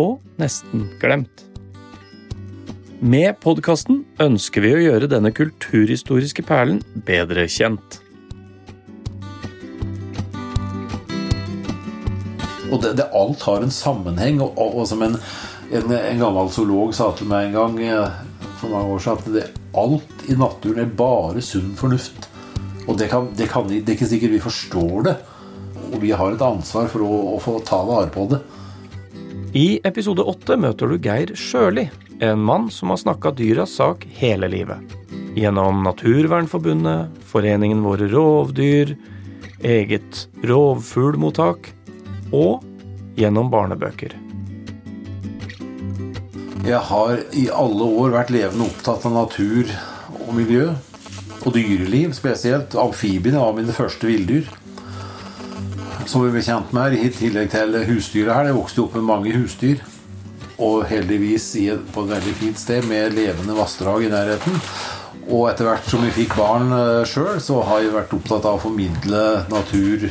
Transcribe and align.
og 0.00 0.20
nesten 0.40 0.86
glemt. 1.02 1.46
Med 3.02 3.34
podkasten 3.42 4.04
ønsker 4.22 4.62
vi 4.62 4.76
å 4.76 4.82
gjøre 4.84 5.10
denne 5.10 5.32
kulturhistoriske 5.34 6.44
perlen 6.46 6.78
bedre 7.08 7.48
kjent. 7.50 7.98
Og 12.72 12.78
det, 12.80 12.94
det, 13.00 13.08
alt 13.10 13.42
har 13.44 13.64
en 13.64 13.74
sammenheng. 13.74 14.40
Og, 14.40 14.54
og, 14.54 14.78
og 14.80 14.86
som 14.88 15.02
en, 15.04 15.18
en, 15.74 15.90
en, 15.98 16.22
gammel 16.22 16.52
zoolog 16.54 16.94
sa 16.96 17.10
til 17.18 17.28
meg 17.28 17.50
en 17.50 17.58
gang 17.58 17.82
eh, 17.84 18.22
for 18.60 18.72
mange 18.72 18.94
år 18.94 19.02
siden, 19.02 19.18
at 19.18 19.34
det, 19.34 19.44
alt 19.82 20.24
i 20.30 20.38
naturen 20.38 20.84
er 20.84 20.96
bare 21.02 21.42
sunn 21.44 21.74
fornuft. 21.76 22.30
Og 22.86 22.96
det, 22.98 23.10
kan, 23.12 23.28
det, 23.36 23.50
kan, 23.50 23.68
det 23.68 23.82
er 23.82 23.96
ikke 23.96 24.10
sikkert 24.14 24.36
vi 24.36 24.42
forstår 24.46 25.06
det. 25.10 25.18
Og 25.92 26.00
vi 26.02 26.14
har 26.16 26.32
et 26.32 26.46
ansvar 26.46 26.88
for 26.90 27.04
å, 27.04 27.22
å 27.34 27.38
få 27.42 27.58
ta 27.66 27.82
vare 27.86 28.10
på 28.14 28.30
det. 28.30 28.40
I 29.52 29.82
episode 29.84 30.24
åtte 30.24 30.56
møter 30.56 30.88
du 30.88 30.94
Geir 31.04 31.34
Sjøli, 31.36 31.82
en 32.24 32.40
mann 32.40 32.70
som 32.72 32.88
har 32.88 32.96
snakka 33.02 33.34
dyras 33.36 33.74
sak 33.76 34.06
hele 34.16 34.48
livet. 34.48 34.80
Gjennom 35.36 35.82
Naturvernforbundet, 35.84 37.12
Foreningen 37.28 37.82
Våre 37.84 38.08
rovdyr, 38.08 38.94
eget 39.60 40.22
rovfuglmottak 40.48 41.68
og 42.32 42.64
gjennom 43.20 43.52
barnebøker. 43.52 44.16
Jeg 46.64 46.80
har 46.88 47.20
i 47.36 47.44
alle 47.52 47.90
år 47.92 48.16
vært 48.16 48.32
levende 48.32 48.70
opptatt 48.70 49.04
av 49.04 49.18
natur 49.18 49.68
og 50.22 50.32
miljø. 50.38 50.70
Og 51.42 51.52
dyreliv 51.52 52.16
spesielt. 52.16 52.72
Amfibiene 52.78 53.44
var 53.44 53.52
mine 53.58 53.76
første 53.76 54.08
villdyr 54.08 54.48
som 56.06 56.24
vi 56.24 56.32
ble 56.34 56.42
kjent 56.44 56.72
med, 56.74 56.82
her, 56.82 56.96
i 56.98 57.12
tillegg 57.14 57.50
til 57.52 57.76
husdyret 57.88 58.34
her. 58.34 58.48
Det 58.48 58.56
vokste 58.56 58.84
opp 58.84 58.96
med 58.98 59.08
mange 59.08 59.34
husdyr. 59.36 59.82
Og 60.62 60.84
heldigvis 60.86 61.52
på 61.94 62.04
et 62.04 62.10
veldig 62.12 62.34
fint 62.38 62.60
sted 62.60 62.84
med 62.86 63.16
levende 63.16 63.56
vassdrag 63.56 64.06
i 64.06 64.10
nærheten. 64.12 64.58
Og 65.30 65.46
etter 65.50 65.68
hvert 65.68 65.86
som 65.88 66.02
vi 66.02 66.10
fikk 66.14 66.34
barn 66.38 66.72
uh, 66.74 67.06
sjøl, 67.08 67.38
så 67.42 67.60
har 67.68 67.82
jeg 67.82 67.94
vært 67.94 68.14
opptatt 68.16 68.46
av 68.48 68.58
å 68.58 68.62
formidle 68.62 69.22
natur 69.52 70.10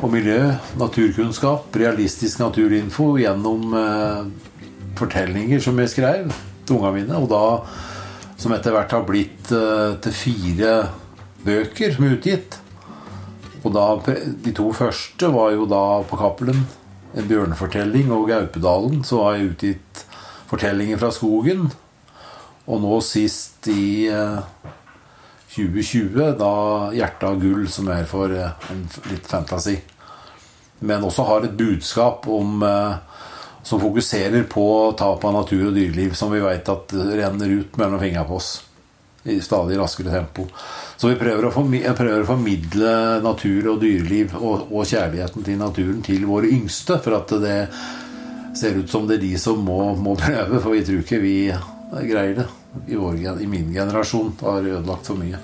og 0.00 0.10
miljø, 0.10 0.40
naturkunnskap, 0.80 1.68
realistisk 1.78 2.40
naturinfo 2.42 3.12
gjennom 3.20 3.76
eh, 3.78 4.24
fortellinger 4.98 5.62
som 5.62 5.78
jeg 5.80 5.92
skrev 5.92 6.34
til 6.66 6.80
ungene 6.80 6.96
mine. 6.98 7.20
Og 7.20 7.28
da, 7.30 7.44
som 8.40 8.52
etter 8.56 8.74
hvert 8.74 8.92
har 8.96 9.06
blitt 9.06 9.52
eh, 9.54 9.94
til 10.04 10.16
fire 10.18 10.74
bøker 11.44 11.94
som 11.94 12.08
er 12.08 12.16
utgitt. 12.18 12.58
Og 13.64 13.72
da, 13.72 13.84
De 14.44 14.52
to 14.56 14.70
første 14.76 15.30
var 15.32 15.54
jo 15.56 15.68
da 15.68 16.02
på 16.08 16.18
Cappelen 16.20 16.66
en 17.14 17.28
bjørnefortelling, 17.30 18.10
og 18.12 18.28
Gaupedalen 18.28 19.04
så 19.06 19.22
har 19.22 19.36
jeg 19.36 19.52
utgitt 19.52 20.04
fortellinger 20.50 20.98
fra 21.00 21.12
skogen. 21.14 21.68
Og 22.66 22.82
nå 22.82 22.98
sist 23.04 23.68
i 23.70 24.10
2020, 25.54 26.34
da 26.40 26.52
'Hjertet 26.90 27.28
av 27.28 27.40
gull', 27.40 27.68
som 27.70 27.88
er 27.88 28.04
for 28.10 28.34
en 28.34 28.84
litt 29.10 29.26
fantasy. 29.26 29.78
Men 30.80 31.06
også 31.06 31.24
har 31.24 31.44
et 31.44 31.56
budskap 31.56 32.26
om, 32.28 32.64
som 33.62 33.80
fokuserer 33.80 34.42
på 34.50 34.66
tap 34.98 35.24
av 35.24 35.32
natur 35.32 35.68
og 35.68 35.74
dyreliv, 35.78 36.14
som 36.14 36.32
vi 36.32 36.42
veit 36.42 36.68
at 36.68 36.92
renner 36.92 37.60
ut 37.60 37.78
mellom 37.78 38.00
fingra 38.00 38.26
på 38.26 38.36
oss 38.42 38.64
i 39.24 39.40
stadig 39.40 39.78
raskere 39.78 40.12
tempo. 40.12 40.46
Så 40.96 41.08
vi 41.08 41.18
prøver 41.20 41.48
å, 41.48 41.52
prøver 41.52 42.22
å 42.22 42.28
formidle 42.28 42.94
natur 43.24 43.70
og 43.72 43.80
dyreliv 43.82 44.34
og, 44.38 44.66
og, 44.70 44.82
kjærligheten 44.88 45.46
til 45.46 45.60
naturen 45.60 46.02
til 46.04 46.26
våre 46.28 46.50
yngste. 46.52 46.98
For 47.04 47.16
at 47.18 47.32
det 47.42 47.58
ser 48.58 48.78
ut 48.78 48.90
som 48.90 49.08
det 49.08 49.18
er 49.18 49.24
de 49.24 49.32
som 49.40 49.64
må, 49.64 49.94
må 49.96 50.14
prøve, 50.20 50.60
for 50.60 50.76
vi 50.76 50.84
tror 50.86 51.02
ikke 51.02 51.22
vi 51.24 51.38
greier 52.04 52.36
det. 52.42 52.48
I, 52.90 52.98
vår, 52.98 53.20
I 53.40 53.46
min 53.48 53.72
generasjon 53.72 54.34
har 54.42 54.66
ødelagt 54.66 55.10
for 55.10 55.20
mye. 55.20 55.40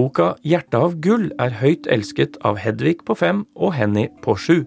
Boka 0.00 0.34
'Hjertet 0.40 0.76
av 0.78 0.94
gull' 1.04 1.32
er 1.44 1.58
høyt 1.60 1.84
elsket 1.92 2.38
av 2.46 2.56
Hedvig 2.56 3.02
på 3.04 3.16
fem 3.20 3.42
og 3.52 3.74
Henny 3.76 4.06
på 4.24 4.32
sju. 4.32 4.62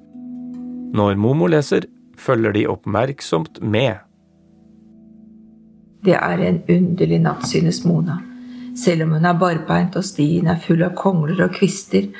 Når 0.94 1.16
Momo 1.18 1.48
leser, 1.50 1.88
følger 2.22 2.54
de 2.54 2.68
oppmerksomt 2.70 3.58
med. 3.76 4.04
Det 6.06 6.14
er 6.20 6.44
en 6.50 6.60
underlig 6.70 7.20
natt, 7.24 7.48
synes 7.50 7.82
Mona. 7.86 8.20
Selv 8.78 9.08
om 9.08 9.16
hun 9.18 9.26
er 9.26 9.40
barbeint 9.42 9.98
og 9.98 10.06
stien 10.06 10.52
er 10.54 10.62
full 10.62 10.86
av 10.86 10.94
kongler 11.00 11.48
og 11.48 11.58
kvister, 11.58 12.12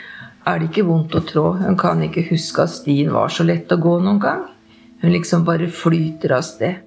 er 0.48 0.60
det 0.60 0.72
ikke 0.72 0.88
vondt 0.90 1.14
å 1.14 1.22
trå. 1.22 1.46
Hun 1.62 1.78
kan 1.78 2.02
ikke 2.02 2.26
huske 2.32 2.66
at 2.66 2.74
stien 2.74 3.14
var 3.14 3.30
så 3.30 3.46
lett 3.46 3.70
å 3.70 3.78
gå 3.78 4.00
noen 4.02 4.24
gang. 4.24 4.42
Hun 5.04 5.14
liksom 5.14 5.46
bare 5.46 5.70
flyter 5.70 6.34
av 6.40 6.48
sted. 6.50 6.82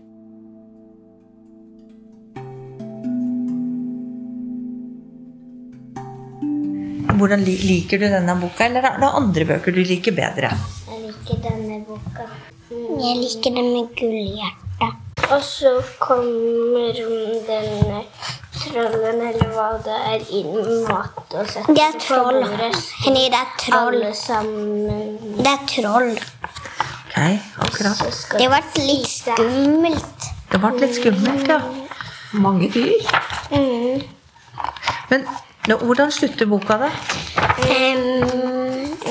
Hvordan 7.14 7.44
Liker 7.46 7.98
du 7.98 8.06
denne 8.10 8.34
boka, 8.40 8.66
eller 8.66 8.84
er 8.84 9.00
det 9.00 9.10
andre 9.20 9.44
bøker 9.48 9.72
du 9.72 9.82
liker 9.86 10.12
bedre? 10.16 10.50
Jeg 10.90 11.02
liker 11.06 11.42
denne 11.44 11.80
boka. 11.86 12.26
Jeg 12.70 13.18
liker 13.20 13.54
den 13.54 13.68
med 13.72 13.92
gullhjerte. 13.98 14.88
Og 15.30 15.42
så 15.42 15.72
kommer 15.98 16.92
denne 17.46 18.02
trollen, 18.56 19.22
eller 19.28 19.54
hva 19.54 19.68
det 19.84 19.96
er, 20.10 20.26
inn 20.38 20.52
med 20.54 20.84
mat 20.88 21.34
og 21.34 21.48
setter 21.50 21.74
Det 21.78 21.84
er 21.86 21.96
troll. 22.02 22.42
Henny, 23.04 23.24
det 23.32 23.40
er 23.40 23.54
troll. 23.62 23.96
Alle 24.02 24.12
sammen. 24.14 25.16
Det 25.38 25.52
er 25.52 25.64
troll. 25.72 26.12
Ok, 27.06 27.16
akkurat. 27.68 28.04
Det 28.36 28.50
ble 28.52 28.86
litt 28.86 29.10
skummelt. 29.10 30.30
Det 30.52 30.62
ble 30.62 30.74
litt 30.82 31.00
skummelt, 31.00 31.50
ja. 31.50 31.60
Mange 32.36 32.70
dyr. 32.74 33.10
Mm. 33.50 34.02
Men 35.10 35.26
hvordan 35.75 36.10
slutter 36.12 36.47
boka, 36.47 36.72
da? 36.78 36.91
Um, 37.59 38.22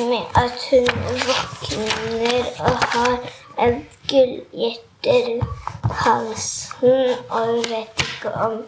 med 0.09 0.25
at 0.35 0.59
hun 0.69 0.87
våkner 1.27 2.43
og 2.59 2.77
har 2.91 3.17
et 3.67 3.81
gullhjerte 4.09 5.15
rundt 5.27 5.43
halsen 6.05 7.15
og 7.29 7.55
vet 7.55 8.05
ikke 8.07 8.31
om 8.33 8.63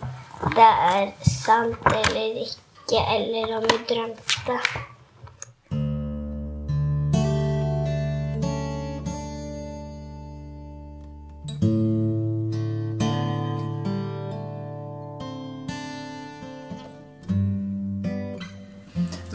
det 0.56 0.74
er 0.96 1.08
sant 1.24 1.78
eller 1.86 2.44
ikke, 2.44 3.00
eller 3.16 3.58
om 3.58 3.64
hun 3.72 3.82
drømte. 3.90 4.60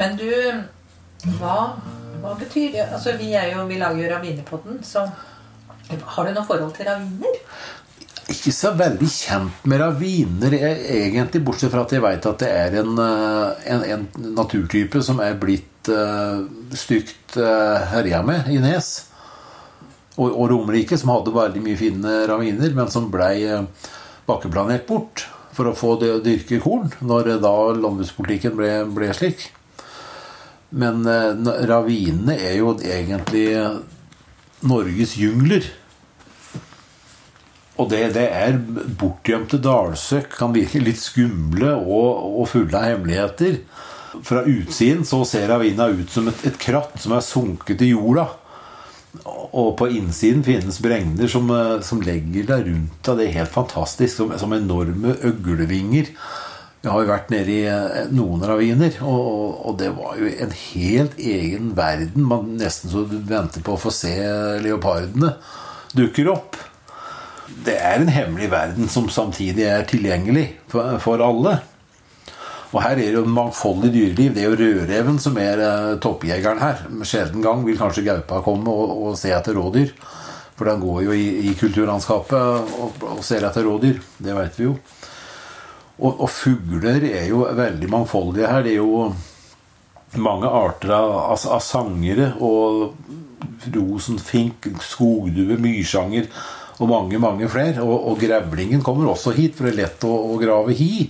Men 0.03 0.17
du, 0.19 0.31
hva, 1.39 1.59
hva 2.19 2.33
betyr 2.35 2.73
det? 2.75 2.89
Altså, 2.89 3.15
vi, 3.21 3.29
jo, 3.37 3.63
vi 3.69 3.79
lager 3.79 4.03
jo 4.03 4.09
Ravinepodden, 4.11 4.81
så 4.83 5.05
har 5.87 6.27
du 6.27 6.35
noe 6.35 6.47
forhold 6.49 6.73
til 6.75 6.89
raviner? 6.89 7.39
Ikke 8.33 8.51
så 8.55 8.73
veldig 8.79 9.07
kjent 9.13 9.69
med 9.71 9.79
raviner, 9.83 10.57
egentlig, 10.57 11.45
bortsett 11.47 11.71
fra 11.71 11.85
at 11.87 11.95
jeg 11.95 12.03
veit 12.03 12.27
at 12.27 12.43
det 12.43 12.51
er 12.51 12.77
en, 12.81 12.99
en, 12.99 13.87
en, 13.95 14.09
naturtype 14.35 15.03
som 15.07 15.23
er 15.23 15.39
blitt 15.39 15.91
uh, 15.93 16.43
stygt 16.75 17.39
uh, 17.39 17.79
herja 17.93 18.25
med 18.27 18.51
i 18.51 18.59
Nes. 18.63 18.91
Og, 20.17 20.27
og 20.33 20.51
Romerike, 20.51 20.99
som 20.99 21.15
hadde 21.15 21.35
veldig 21.35 21.63
mye 21.63 21.79
fine 21.79 22.19
raviner, 22.31 22.75
men 22.75 22.91
som 22.91 23.11
blei 23.13 23.37
uh, 23.47 23.63
bakkeplanert 24.27 24.89
bort 24.91 25.29
for 25.55 25.69
å 25.69 25.79
få 25.79 25.95
det 26.03 26.15
å 26.17 26.23
dyrke 26.25 26.59
korn, 26.65 26.91
når 27.05 27.37
da 27.43 27.57
landbrukspolitikken 27.79 28.59
ble, 28.59 28.77
ble 28.97 29.15
slik. 29.15 29.51
Men 30.73 31.07
eh, 31.09 31.53
ravinene 31.69 32.37
er 32.39 32.59
jo 32.61 32.75
egentlig 32.81 33.47
Norges 34.67 35.17
jungler. 35.19 35.67
Og 37.81 37.89
det, 37.91 38.03
det 38.17 38.27
er 38.37 38.59
bortgjemte 39.01 39.59
dalsøkk, 39.63 40.37
kan 40.37 40.53
virke 40.55 40.83
litt 40.83 41.01
skumle 41.01 41.73
og, 41.81 42.43
og 42.43 42.47
fulle 42.51 42.79
av 42.79 42.91
hemmeligheter. 42.91 43.59
Fra 44.23 44.43
utsiden 44.45 45.07
så 45.09 45.23
ser 45.29 45.49
ravina 45.49 45.89
ut 45.89 46.13
som 46.13 46.29
et, 46.29 46.47
et 46.47 46.59
kratt 46.61 46.99
som 47.01 47.17
er 47.17 47.25
sunket 47.25 47.83
i 47.85 47.93
jorda. 47.95 48.29
Og 49.53 49.75
på 49.77 49.89
innsiden 49.93 50.45
finnes 50.45 50.79
bregner 50.85 51.29
som, 51.33 51.49
eh, 51.53 51.81
som 51.85 52.01
legger 52.05 52.49
deg 52.49 52.69
rundt 52.69 53.03
deg. 53.03 53.19
Det 53.19 53.27
er 53.27 53.39
helt 53.41 53.55
fantastisk. 53.57 54.15
Som, 54.21 54.37
som 54.41 54.55
enorme 54.57 55.17
øglevinger. 55.21 56.13
Jeg 56.83 56.91
har 56.91 57.05
jo 57.05 57.11
vært 57.13 57.29
nede 57.31 57.53
i 57.55 57.63
eh, 57.71 58.09
noen 58.11 58.43
raviner, 58.43 58.97
og, 59.07 59.61
og, 59.69 59.77
det 59.79 59.93
var 59.95 60.17
jo 60.19 60.27
en 60.27 60.55
helt 60.59 61.19
egen 61.23 61.73
verden. 61.79 62.27
Man 62.27 62.57
Nesten 62.59 62.91
så 62.91 63.05
du 63.07 63.21
venter 63.23 63.63
på 63.63 63.77
å 63.77 63.81
få 63.81 63.93
se 63.95 64.17
leopardene 64.65 65.37
dukker 65.95 66.33
opp. 66.33 66.59
Det 67.63 67.77
er 67.79 68.01
en 68.01 68.11
hemmelig 68.11 68.49
verden 68.51 68.89
som 68.91 69.07
samtidig 69.13 69.69
er 69.69 69.85
tilgjengelig 69.87 70.49
for, 70.73 71.23
alle. 71.23 71.61
Og 72.73 72.81
her 72.81 72.97
er 72.97 73.03
det 73.03 73.19
jo 73.19 73.27
en 73.27 73.37
mangfoldig 73.37 73.93
dyreliv. 73.93 74.33
Det 74.35 74.43
er 74.43 74.49
jo 74.49 74.59
rødreven 74.59 75.21
som 75.23 75.37
er 75.39 75.63
eh, 75.63 75.93
toppjegeren 76.03 76.63
her. 76.65 76.83
Sjelden 77.07 77.45
gang 77.45 77.63
vil 77.67 77.79
kanskje 77.79 78.07
gaupa 78.09 78.41
komme 78.43 78.73
og, 78.73 78.97
og 79.07 79.21
se 79.21 79.31
etter 79.37 79.55
rådyr. 79.59 79.93
For 80.57 80.69
den 80.69 80.83
går 80.83 81.05
jo 81.07 81.15
i, 81.17 81.29
i 81.51 81.55
kulturlandskapet 81.59 82.75
og, 82.81 83.05
og, 83.05 83.23
ser 83.27 83.45
etter 83.47 83.69
rådyr. 83.69 84.01
Det 84.19 84.37
vet 84.39 84.59
vi 84.59 84.67
jo. 84.71 84.77
Og, 86.03 86.17
og, 86.17 86.29
fugler 86.35 87.05
er 87.07 87.29
jo 87.31 87.45
veldig 87.47 87.91
mangfoldige 87.91 88.51
her. 88.51 88.65
Det 88.67 88.73
er 88.75 88.81
jo 88.81 89.13
mange 90.23 90.51
arter 90.51 90.91
av, 90.97 91.13
av, 91.31 91.45
av 91.57 91.63
sangere. 91.63 92.33
Og 92.43 92.97
rosenfink, 93.73 94.67
skogdue, 94.83 95.59
myrsanger 95.63 96.27
og 96.83 96.89
mange, 96.91 97.21
mange 97.23 97.49
flere. 97.53 97.85
Og, 97.85 98.09
og 98.11 98.19
grevlingen 98.23 98.83
kommer 98.85 99.13
også 99.13 99.35
hit, 99.37 99.55
for 99.57 99.69
det 99.69 99.77
er 99.77 99.81
lett 99.85 100.09
å, 100.09 100.13
å 100.33 100.41
grave 100.43 100.75
hi. 100.77 101.07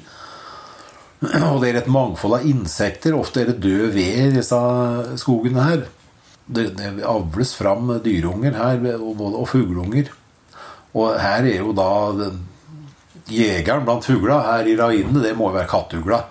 Og 1.23 1.61
det 1.63 1.71
er 1.71 1.81
et 1.83 1.91
mangfold 1.93 2.41
av 2.41 2.47
insekter. 2.49 3.17
Ofte 3.17 3.43
er 3.43 3.53
det 3.53 3.63
død 3.63 3.93
ved 3.95 4.23
i 4.27 4.31
disse 4.37 4.63
skogene 5.23 5.67
her. 5.69 5.85
Det, 6.53 6.73
det 6.77 7.07
avles 7.07 7.55
fram 7.57 7.95
dyreunger 8.03 8.59
her, 8.59 8.89
og, 8.99 9.23
og 9.31 9.47
fugleunger. 9.49 10.11
Og 10.93 11.15
her 11.23 11.47
er 11.49 11.63
jo 11.63 11.73
da 11.77 11.93
jegeren 13.31 13.85
blant 13.87 14.07
fugla 14.07 14.41
her 14.47 14.69
i 14.69 14.77
ravinene 14.79 15.23
det 15.23 15.35
må 15.39 15.51
jo 15.51 15.57
være 15.59 15.71
kattugla. 15.71 16.23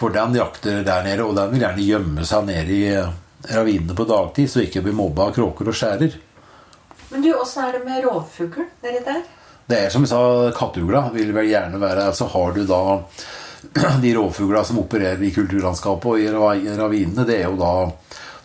For 0.00 0.14
den 0.14 0.34
jakter 0.38 0.80
der 0.84 1.04
nede, 1.04 1.26
og 1.26 1.36
den 1.36 1.52
vil 1.52 1.64
gjerne 1.66 1.84
gjemme 1.84 2.24
seg 2.26 2.46
nede 2.48 2.76
i 2.76 3.54
ravinene 3.54 3.96
på 3.96 4.06
dagtid, 4.08 4.48
så 4.48 4.64
ikke 4.64 4.82
blir 4.86 4.96
mobba 4.96 5.28
av 5.28 5.36
kråker 5.36 5.68
og 5.68 5.76
skjærer. 5.76 6.16
Men 7.10 7.24
du, 7.24 7.30
åssen 7.34 7.66
er 7.66 7.76
det 7.76 7.84
med 7.84 8.04
rovfugl 8.06 8.64
nedi 8.84 9.04
der? 9.04 9.22
Det 9.70 9.78
er 9.84 9.92
som 9.92 10.02
jeg 10.06 10.10
sa, 10.10 10.22
kattugla 10.56 11.04
vil 11.14 11.30
vel 11.34 11.46
gjerne 11.46 11.78
være 11.78 12.08
Så 12.16 12.26
har 12.32 12.56
du 12.56 12.64
da 12.66 12.80
de 14.02 14.14
rovfugla 14.16 14.64
som 14.66 14.80
opererer 14.82 15.22
i 15.22 15.32
kulturlandskapet 15.34 16.10
og 16.10 16.20
i 16.64 16.74
ravinene. 16.78 17.26
Det 17.28 17.38
er 17.38 17.48
jo 17.48 17.58
da 17.60 17.74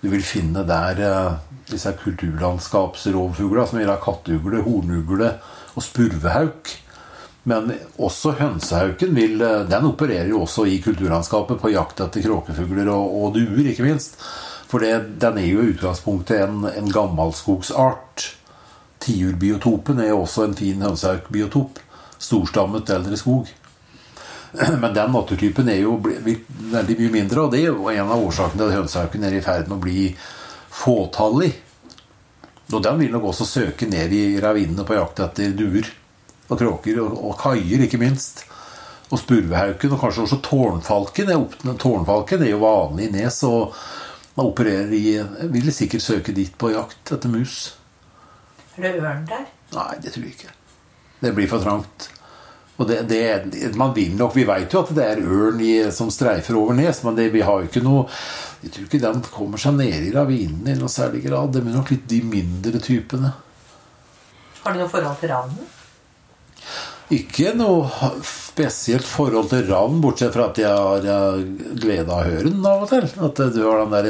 du 0.02 0.12
vil 0.12 0.26
finne 0.26 0.62
der 0.68 1.00
eh, 1.02 1.38
disse 1.72 1.94
kulturlandskapsrovfugla 1.98 3.66
som 3.66 3.80
gjelder 3.80 4.02
kattugle, 4.04 4.62
hornugle 4.66 5.32
og 5.74 5.86
spurvehauk. 5.86 6.74
Men 7.46 7.70
også 8.02 8.34
hønsehauken 8.40 9.14
vil, 9.14 9.42
eh, 9.42 9.64
den 9.70 9.86
opererer 9.86 10.32
jo 10.32 10.42
også 10.46 10.66
i 10.66 10.80
kulturlandskapet 10.82 11.60
på 11.62 11.70
jakt 11.76 12.02
etter 12.02 12.24
kråkefugler 12.26 12.90
og, 12.90 13.18
og 13.22 13.36
duer, 13.36 13.68
ikke 13.70 13.86
minst. 13.86 14.18
For 14.66 14.82
det, 14.82 15.20
den 15.22 15.38
er 15.38 15.46
jo 15.46 15.62
i 15.62 15.74
utgangspunktet 15.76 16.42
en, 16.42 16.64
en 16.66 16.90
gammelskogsart. 16.90 18.32
Tiurbiotopen 19.06 20.02
er 20.02 20.10
jo 20.10 20.24
også 20.24 20.48
en 20.48 20.56
fin 20.58 20.82
hønsehaukbiotop. 20.82 21.78
Storstammet 22.18 22.90
eldre 22.90 23.20
skog. 23.22 23.52
Men 24.82 24.96
den 24.96 25.14
naturtypen 25.14 25.70
er 25.70 25.84
jo 25.84 26.00
veldig 26.02 26.98
mye 26.98 27.12
mindre, 27.14 27.44
og 27.44 27.54
det 27.54 27.62
er 27.62 27.70
jo 27.70 27.92
en 27.94 28.10
av 28.16 28.24
årsakene 28.26 28.64
til 28.64 28.72
at 28.72 28.80
hønsehauken 28.80 29.28
er 29.28 29.38
i 29.38 29.44
ferd 29.46 29.70
med 29.70 29.78
å 29.78 29.84
bli 29.86 30.08
fåtallig. 30.74 31.52
Og 32.74 32.82
den 32.82 32.98
vil 33.04 33.14
nok 33.14 33.30
også 33.30 33.46
søke 33.46 33.86
ned 33.86 34.18
i 34.18 34.24
ravinene 34.42 34.88
på 34.88 34.98
jakt 34.98 35.22
etter 35.28 35.54
duer 35.54 35.94
og 36.50 36.60
kråker, 36.60 37.00
og, 37.04 37.16
og 37.30 37.38
kaier, 37.42 37.86
ikke 37.86 38.02
minst. 38.02 38.46
Og 39.12 39.22
spurvehauken, 39.22 39.94
og 39.94 40.02
kanskje 40.02 40.26
også 40.26 40.42
tårnfalken. 40.46 41.32
Tårnfalken 41.82 42.44
er 42.46 42.54
jo 42.54 42.64
vanlig 42.64 43.10
i 43.10 43.14
nes, 43.20 43.40
og 43.48 43.76
man 44.36 44.50
opererer 44.50 44.92
i 44.98 45.06
Vil 45.54 45.72
sikkert 45.74 46.04
søke 46.04 46.36
dit 46.36 46.54
på 46.58 46.74
jakt 46.74 47.14
etter 47.16 47.32
mus. 47.32 47.76
Er 48.76 48.90
det 48.90 48.98
ørn 49.00 49.24
der? 49.30 49.46
Nei, 49.76 49.94
det 50.04 50.12
tror 50.12 50.26
jeg 50.26 50.36
ikke. 50.36 50.54
Det 51.22 51.32
blir 51.38 51.50
for 51.50 51.64
trangt. 51.64 52.10
Og 52.76 52.90
det, 52.90 53.06
det, 53.08 53.76
man 53.80 53.94
vil 53.96 54.18
nok, 54.20 54.36
Vi 54.36 54.44
vet 54.44 54.74
jo 54.74 54.82
at 54.84 54.92
det 54.98 55.06
er 55.06 55.22
ørn 55.24 55.62
i, 55.64 55.78
som 55.96 56.12
streifer 56.12 56.58
over 56.60 56.76
Nes, 56.76 57.00
men 57.06 57.16
det, 57.16 57.30
vi 57.32 57.46
har 57.46 57.62
jo 57.62 57.70
ikke 57.70 57.84
noe 57.86 58.04
Jeg 58.66 58.74
tror 58.74 58.90
ikke 58.90 59.04
den 59.06 59.24
kommer 59.32 59.62
seg 59.62 59.78
ned 59.78 60.10
i 60.10 60.12
ravinen 60.12 60.68
i 60.68 60.76
noe 60.76 60.92
særlig 60.92 61.24
grad. 61.28 61.54
Det 61.56 61.64
blir 61.64 61.78
nok 61.78 61.94
litt 61.94 62.08
de 62.12 62.20
mindre 62.26 62.82
typene. 62.84 63.32
Har 64.66 64.74
du 64.74 64.82
noe 64.82 64.92
forhold 64.92 65.22
til 65.22 65.32
ravnen? 65.32 65.72
Ikke 67.14 67.52
noe 67.54 67.86
spesielt 68.26 69.06
forhold 69.06 69.52
til 69.52 69.68
ravn, 69.70 70.00
bortsett 70.02 70.34
fra 70.34 70.48
at 70.50 70.58
jeg 70.58 70.72
har 70.74 71.44
glede 71.78 72.10
av 72.10 72.24
å 72.24 72.26
høre 72.26 72.50
den 72.50 72.66
av 72.66 72.86
og 72.86 72.90
til. 72.90 73.06
At 73.28 73.42
du 73.54 73.62
har 73.62 73.84
den 73.84 73.94
der, 73.94 74.08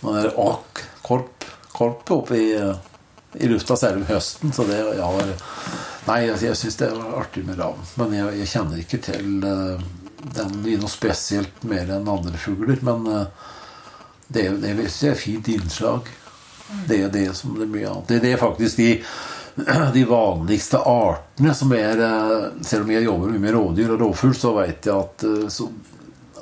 den 0.00 0.16
der 0.16 0.38
åk, 0.40 0.80
korp, 1.04 1.44
korp 1.76 2.12
oppe 2.16 2.38
i, 2.40 2.48
i 3.36 3.50
lufta, 3.52 3.76
særlig 3.76 4.06
om 4.06 4.08
høsten. 4.14 4.54
Så 4.56 4.64
det 4.68 4.80
ja, 4.96 5.10
Nei, 6.06 6.20
jeg, 6.28 6.38
jeg 6.46 6.56
syns 6.60 6.80
det 6.80 6.90
var 6.94 7.20
artig 7.20 7.44
med 7.44 7.60
ravn. 7.60 7.84
Men 8.00 8.16
jeg, 8.16 8.32
jeg, 8.40 8.50
kjenner 8.54 8.80
ikke 8.80 9.02
til 9.10 9.30
uh, 9.44 9.86
den 10.38 10.60
i 10.64 10.76
noe 10.80 10.92
spesielt 10.92 11.64
mer 11.68 11.90
enn 11.98 12.08
andre 12.08 12.40
fugler. 12.40 12.80
Men 12.86 13.04
det, 13.10 13.26
det, 14.30 14.48
det, 14.62 14.72
er 14.72 15.10
et 15.12 15.20
fint 15.20 15.52
innslag. 15.52 16.08
Det 16.88 17.02
er 17.04 17.10
det 17.12 17.28
som 17.36 17.58
det 17.58 17.66
er 17.66 17.74
mye 17.74 17.90
annet. 17.90 18.08
Det, 18.08 18.22
det 18.24 18.32
er 18.32 18.40
faktisk 18.40 18.80
de 18.80 18.92
de 19.96 20.04
vanligste 20.04 20.78
artene 20.78 21.54
som 21.56 21.70
er 21.72 22.00
eh, 22.04 22.48
Selv 22.60 22.84
om 22.84 22.90
jeg 22.92 23.06
jobber 23.06 23.32
mye 23.32 23.40
med 23.42 23.54
rovdyr 23.56 23.94
og 23.94 24.02
rovfugl, 24.04 24.34
så 24.36 24.52
vet 24.58 24.88
jeg 24.88 24.96
at 24.96 25.24
så, 25.52 25.70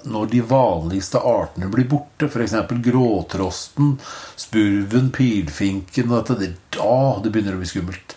når 0.04 0.26
de 0.32 0.40
vanligste 0.44 1.20
artene 1.20 1.70
blir 1.72 1.86
borte, 1.88 2.28
f.eks. 2.28 2.56
gråtrosten, 2.84 3.94
spurven, 4.36 5.10
pilfinken 5.14 6.12
dette, 6.12 6.36
det, 6.40 6.50
Da 6.76 6.98
det 7.22 7.32
begynner 7.32 7.56
å 7.56 7.62
bli 7.62 7.70
skummelt. 7.70 8.16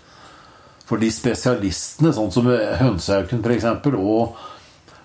For 0.88 1.00
de 1.00 1.10
spesialistene, 1.12 2.14
sånn 2.16 2.32
som 2.32 2.48
hønsehauken 2.48 3.44
f.eks., 3.44 3.68
og, 3.94 4.38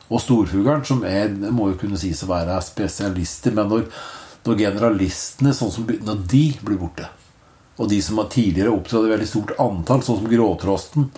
og 0.08 0.22
storfuglen, 0.22 0.84
som 0.86 1.02
er, 1.06 1.32
må 1.50 1.72
jo 1.72 1.80
kunne 1.80 2.00
sies 2.00 2.22
å 2.22 2.30
være 2.30 2.60
spesialister, 2.66 3.54
men 3.56 3.70
når, 3.70 3.88
når 4.46 4.62
generalistene, 4.66 5.54
sånn 5.56 5.74
som, 5.74 5.86
når 5.86 6.22
de 6.30 6.44
blir 6.62 6.80
borte, 6.82 7.10
og 7.82 7.88
de 7.90 7.98
som 8.02 8.20
har 8.22 8.30
tidligere 8.30 8.70
opptrådt 8.70 9.08
i 9.08 9.12
veldig 9.12 9.28
stort 9.28 9.56
antall, 9.62 10.04
sånn 10.06 10.22
som 10.22 10.30
gråtrosten 10.30 11.10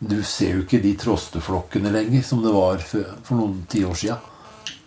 Du 0.00 0.18
ser 0.24 0.56
jo 0.56 0.64
ikke 0.64 0.80
de 0.80 0.94
trosteflokkene 1.00 1.92
lenger 1.92 2.24
som 2.24 2.42
det 2.44 2.52
var 2.52 2.82
for, 2.84 3.04
noen 3.32 3.62
tiår 3.72 3.94
sia. 3.96 4.16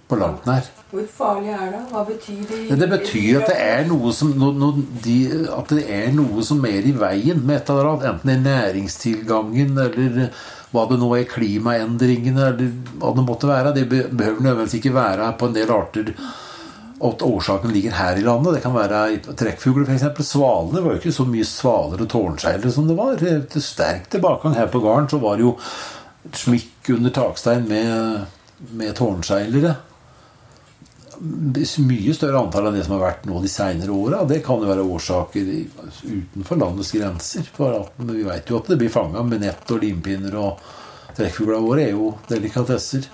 På 0.10 0.18
langt 0.18 0.46
nær. 0.46 0.68
Hvor 0.90 1.06
farlig 1.14 1.50
er 1.54 1.72
det? 1.74 1.80
Hva 1.90 2.04
betyr 2.06 2.44
det? 2.50 2.78
Det 2.82 2.90
betyr 2.92 3.40
at 3.40 3.50
det 3.50 3.56
er 3.62 3.84
noe 3.90 4.14
som, 4.14 4.32
no, 4.38 4.52
no, 4.54 4.70
de, 5.06 5.18
at 5.54 5.74
det 5.74 5.86
er 5.94 6.14
noe 6.14 6.46
som 6.46 6.62
er 6.66 6.86
i 6.86 6.94
veien 6.98 7.42
med 7.42 7.60
et 7.60 7.72
eller 7.74 7.92
annet. 7.92 8.08
Enten 8.12 8.30
det 8.30 8.36
er 8.36 8.46
næringstilgangen, 8.46 9.78
eller 9.86 10.30
hva 10.74 10.86
det 10.90 11.00
nå 11.02 11.10
er 11.18 11.30
klimaendringene, 11.30 12.52
eller 12.54 12.72
hva 13.02 13.14
det 13.18 13.26
måtte 13.26 13.50
være. 13.50 13.74
Det 13.78 13.88
behøver 13.90 14.42
nødvendigvis 14.46 14.78
ikke 14.82 14.94
være 14.98 15.32
på 15.42 15.50
en 15.50 15.58
del 15.58 15.74
arter 15.74 16.14
at 17.00 17.22
årsaken 17.24 17.72
ligger 17.74 17.96
her 17.96 18.20
i 18.20 18.24
landet. 18.26 18.58
Det 18.58 18.64
kan 18.64 18.76
være 18.76 19.36
trekkfugler, 19.40 19.88
f.eks. 19.88 20.28
Svalene 20.28 20.84
var 20.84 20.96
jo 20.96 21.02
ikke 21.02 21.16
så 21.16 21.26
mye 21.30 21.48
svaler 21.48 22.04
og 22.04 22.12
tårnseilere 22.12 22.74
som 22.76 22.90
det 22.90 22.98
var. 23.00 23.20
Til 23.20 23.64
sterk 23.64 24.10
tilbakegang 24.12 24.58
her 24.60 24.72
på 24.74 24.84
gården 24.84 25.12
så 25.12 25.22
var 25.24 25.38
det 25.40 25.48
jo 25.48 25.54
et 26.28 26.42
smikk 26.42 26.92
under 26.98 27.14
takstein 27.16 27.70
med, 27.70 28.26
med 28.76 28.98
tårnseilere 29.00 29.78
mye 31.20 32.14
større 32.16 32.40
antall 32.40 32.70
enn 32.70 32.78
det 32.78 32.86
som 32.86 32.96
har 32.96 33.04
vært 33.04 33.26
nå 33.28 33.40
de 33.44 33.52
seinere 33.52 33.92
åra. 33.92 34.24
Det 34.28 34.40
kan 34.46 34.62
jo 34.64 34.70
være 34.70 34.86
årsaker 34.88 35.50
utenfor 36.04 36.60
landets 36.60 36.92
grenser. 36.96 37.50
For 37.56 37.76
at, 37.82 37.98
vi 37.98 38.24
vet 38.28 38.50
jo 38.50 38.60
at 38.60 38.70
det 38.72 38.80
blir 38.80 38.94
fanga 38.94 39.24
med 39.28 39.44
nett 39.44 39.74
og 39.74 39.84
limpinner, 39.84 40.38
og 40.40 41.16
trekkfuglene 41.18 41.66
våre 41.66 41.88
er 41.88 41.98
jo 41.98 42.14
delikatesser. 42.30 43.10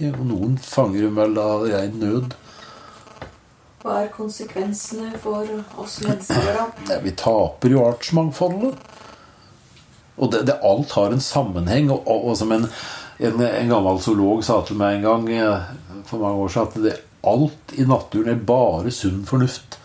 Noen 0.00 0.58
fanger 0.60 1.06
dem 1.06 1.20
vel 1.20 1.38
av 1.40 1.68
rein 1.70 2.00
nød. 2.02 2.34
Hva 3.86 4.00
er 4.02 4.08
konsekvensene 4.10 5.12
for 5.22 5.46
oss 5.78 6.00
mennesker, 6.02 6.48
da? 6.56 6.64
Ja, 6.90 6.98
vi 7.04 7.12
taper 7.14 7.70
jo 7.70 7.84
artsmangfoldet. 7.86 8.80
Og 10.16 10.32
det, 10.32 10.40
det, 10.48 10.56
alt 10.66 10.94
har 10.96 11.14
en 11.14 11.22
sammenheng. 11.22 11.92
Og, 11.94 12.00
og, 12.02 12.24
og 12.32 12.38
som 12.40 12.50
en, 12.56 12.66
en, 13.20 13.44
en, 13.46 13.70
gammel 13.70 14.00
zoolog 14.02 14.42
sa 14.42 14.58
til 14.66 14.80
meg 14.80 14.96
en 14.96 15.06
gang 15.06 15.28
eh, 15.36 15.68
for 16.08 16.24
mange 16.24 16.42
år 16.42 16.50
siden, 16.50 16.72
at 16.72 16.88
det, 16.88 16.96
alt 17.30 17.76
i 17.78 17.86
naturen 17.86 18.32
er 18.32 18.42
bare 18.48 18.90
sunn 18.94 19.22
fornuft. 19.28 19.78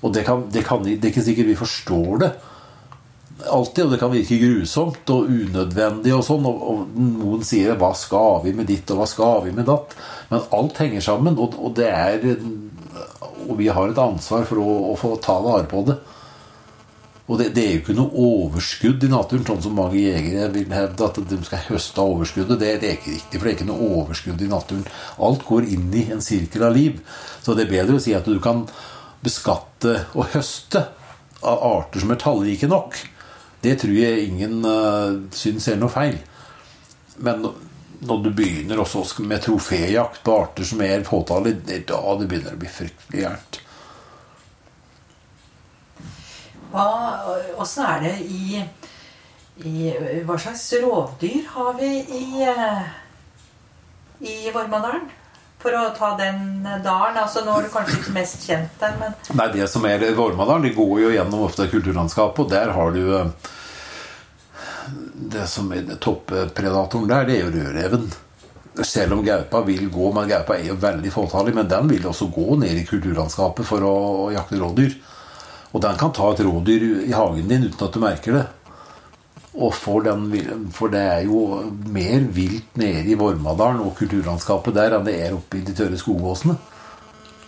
Og 0.00 0.14
det, 0.16 0.24
kan, 0.24 0.46
det, 0.54 0.64
kan, 0.66 0.80
det, 0.86 0.96
er 1.02 1.12
ikke 1.12 1.26
sikkert 1.28 1.52
vi 1.52 1.60
forstår 1.60 2.24
det. 2.24 2.32
Alltid, 3.50 3.84
og 3.84 3.92
det 3.92 3.98
kan 4.00 4.12
virke 4.12 4.38
grusomt 4.38 5.10
og 5.10 5.30
unødvendig 5.30 6.14
og 6.14 6.24
sånn. 6.26 6.46
Og, 6.48 6.64
og 6.70 6.98
noen 6.98 7.44
sier 7.46 7.76
'hva 7.78 7.92
skal 7.96 8.42
vi 8.44 8.52
med 8.52 8.68
ditt', 8.70 8.90
og 8.92 9.02
'hva 9.02 9.08
skal 9.08 9.44
vi 9.46 9.52
med 9.56 9.66
datt'? 9.66 9.96
Men 10.30 10.46
alt 10.52 10.78
henger 10.78 11.00
sammen, 11.00 11.38
og, 11.38 11.58
og 11.58 11.74
det 11.74 11.88
er 11.88 12.36
Og 13.42 13.58
vi 13.58 13.66
har 13.66 13.88
et 13.88 13.98
ansvar 13.98 14.44
for 14.46 14.56
å, 14.62 14.92
å 14.92 14.96
få 14.96 15.16
ta 15.18 15.34
vare 15.42 15.66
på 15.66 15.82
det. 15.82 15.96
Og 17.26 17.38
det, 17.38 17.48
det, 17.56 17.62
er 17.64 17.72
jo 17.72 17.80
ikke 17.80 17.96
noe 17.96 18.12
overskudd 18.12 19.02
i 19.02 19.10
naturen, 19.10 19.44
sånn 19.46 19.62
som 19.64 19.74
mange 19.74 19.98
jegere 19.98 20.50
vil 20.52 20.72
hevde 20.74 21.06
at 21.06 21.20
de 21.30 21.38
skal 21.46 21.64
høste 21.70 22.00
av 22.02 22.12
overskuddet. 22.12 22.58
Det, 22.60 22.70
det, 22.82 22.88
er 22.88 22.98
ikke 22.98 23.14
riktig, 23.14 23.38
for 23.38 23.46
det 23.46 23.52
er 23.52 23.56
ikke 23.58 23.68
noe 23.70 23.90
overskudd 23.98 24.42
i 24.42 24.50
naturen. 24.50 24.84
Alt 25.18 25.46
går 25.48 25.68
inn 25.74 25.88
i 25.94 26.04
en 26.14 26.22
sirkel 26.24 26.66
av 26.68 26.74
liv. 26.76 26.98
Så 27.42 27.54
det 27.58 27.66
er 27.66 27.74
bedre 27.76 27.98
å 27.98 28.02
si 28.04 28.14
at 28.14 28.28
du 28.28 28.38
kan 28.42 28.66
beskatte 29.22 29.96
og 30.12 30.32
høste 30.34 30.84
av 31.42 31.64
arter 31.66 32.02
som 32.02 32.12
er 32.14 32.20
tallrike 32.22 32.70
nok. 32.70 32.98
Det 33.62 33.76
tror 33.78 33.94
jeg 33.94 34.26
ingen 34.26 34.64
uh, 34.66 35.20
syns 35.34 35.68
er 35.70 35.78
noe 35.78 35.92
feil. 35.92 36.16
Men 37.22 37.44
når 38.02 38.22
du 38.24 38.30
begynner 38.34 38.80
også 38.82 39.22
med 39.22 39.44
troféjakt 39.44 40.22
på 40.26 40.38
arter 40.42 40.66
som 40.66 40.82
er 40.82 41.04
fåtallige, 41.06 41.62
det 41.66 41.76
er 41.76 41.84
da 41.92 42.16
det 42.18 42.26
begynner 42.30 42.56
å 42.56 42.62
bli 42.62 42.70
fryktelig 42.72 43.22
gærent. 43.22 43.60
Åssen 47.62 47.84
er 47.84 48.00
det 48.02 48.14
i, 48.32 48.62
i, 49.68 49.90
Hva 50.26 50.38
slags 50.40 50.64
rovdyr 50.82 51.44
har 51.52 51.74
vi 51.78 51.90
i, 52.00 52.24
eh, 52.48 52.86
i 54.24 54.36
Vormadalen? 54.54 55.10
For 55.62 55.74
å 55.78 55.82
ta 55.94 56.12
den 56.18 56.64
dalen. 56.82 57.18
altså 57.22 57.44
Nå 57.46 57.54
er 57.58 57.66
du 57.66 57.72
kanskje 57.72 58.00
ikke 58.00 58.16
mest 58.16 58.46
kjent 58.48 58.80
der, 58.80 58.96
men 58.98 59.14
Nei, 59.38 59.48
det 59.54 59.68
som 59.70 59.86
er 59.86 60.04
Vormadalen, 60.18 60.66
de 60.66 60.74
går 60.74 60.94
jo 61.04 61.12
gjennom 61.14 61.46
ofte 61.46 61.68
kulturlandskapet, 61.70 62.42
og 62.42 62.50
der 62.50 62.74
har 62.74 62.96
du 62.96 63.02
eh, 63.20 63.52
Det 65.36 65.46
som 65.50 65.70
er 65.74 65.94
toppredatoren 66.02 67.08
der, 67.10 67.28
det 67.28 67.38
er 67.38 67.46
jo 67.46 67.54
rødreven. 67.54 68.10
Selv 68.88 69.18
om 69.18 69.22
gaupa 69.24 69.60
vil 69.66 69.90
gå, 69.92 70.10
men 70.16 70.30
gaupa 70.30 70.56
er 70.56 70.70
jo 70.70 70.78
veldig 70.80 71.12
fåtallig, 71.12 71.54
men 71.54 71.68
den 71.70 71.90
vil 71.90 72.06
også 72.08 72.30
gå 72.32 72.56
ned 72.58 72.80
i 72.80 72.86
kulturlandskapet 72.88 73.68
for 73.68 73.84
å, 73.84 73.96
jakte 74.32 74.58
rådyr. 74.60 74.96
Og 75.72 75.80
den 75.84 75.98
kan 76.00 76.12
ta 76.16 76.32
et 76.32 76.42
rådyr 76.44 76.88
i 77.06 77.12
hagen 77.12 77.48
din 77.48 77.68
uten 77.68 77.86
at 77.86 77.94
du 77.94 78.00
merker 78.02 78.38
det. 78.38 78.46
Og 79.52 79.74
for, 79.76 80.00
den, 80.00 80.30
for 80.72 80.92
det 80.92 81.00
er 81.00 81.24
jo 81.28 81.60
mer 81.92 82.24
vilt 82.32 82.78
nede 82.80 83.10
i 83.12 83.16
Vormadalen 83.20 83.82
og 83.84 83.96
kulturlandskapet 83.98 84.76
der 84.78 84.96
enn 84.96 85.04
det 85.04 85.18
er 85.26 85.36
oppe 85.36 85.58
i 85.58 85.64
de 85.66 85.74
tørre 85.76 85.98
skogåsene. 86.00 86.56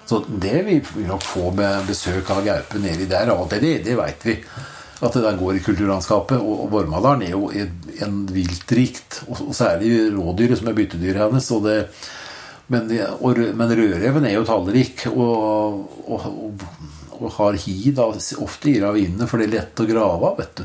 Så 0.04 0.20
det 0.28 0.58
vil 0.66 0.82
vi 0.84 1.06
nok 1.08 1.24
få 1.24 1.48
med 1.56 1.86
besøk 1.88 2.28
av 2.34 2.42
gaupe 2.44 2.80
nedi 2.82 3.08
der. 3.08 3.32
Og 3.32 3.48
det, 3.48 3.78
det 3.86 3.96
veit 3.96 4.26
vi. 4.28 4.36
At 5.00 5.16
det 5.16 5.22
der 5.24 5.38
går 5.40 5.56
i 5.56 5.62
kulturlandskapet. 5.64 6.44
Og 6.44 6.68
Vormadalen 6.72 7.24
er 7.24 7.32
jo 7.32 7.48
en 8.04 8.20
viltrikt. 8.28 9.22
Og 9.32 9.54
særlig 9.56 10.10
rådyret, 10.12 10.60
som 10.60 10.68
er 10.68 10.76
byttedyret 10.76 11.24
hennes. 11.24 11.48
Og 11.56 11.64
det, 11.64 11.78
men, 12.68 12.92
og, 13.16 13.40
men 13.56 13.76
rødreven 13.80 14.28
er 14.28 14.36
jo 14.36 14.44
tallrik. 14.48 15.06
Og, 15.14 15.80
og 16.04 16.28
og 17.14 17.30
har 17.36 17.58
hi 17.62 17.92
da, 17.94 18.08
ofte 18.42 18.70
i 18.72 18.80
ravinene, 18.82 19.28
for 19.30 19.40
det 19.40 19.48
er 19.48 19.52
lett 19.52 19.82
å 19.82 19.86
grave 19.88 20.30
av, 20.30 20.40
vet 20.40 20.58
du. 20.58 20.64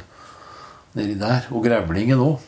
Nedi 0.98 1.18
der. 1.20 1.48
Og 1.54 1.66
grevlingen 1.66 2.22
òg. 2.24 2.40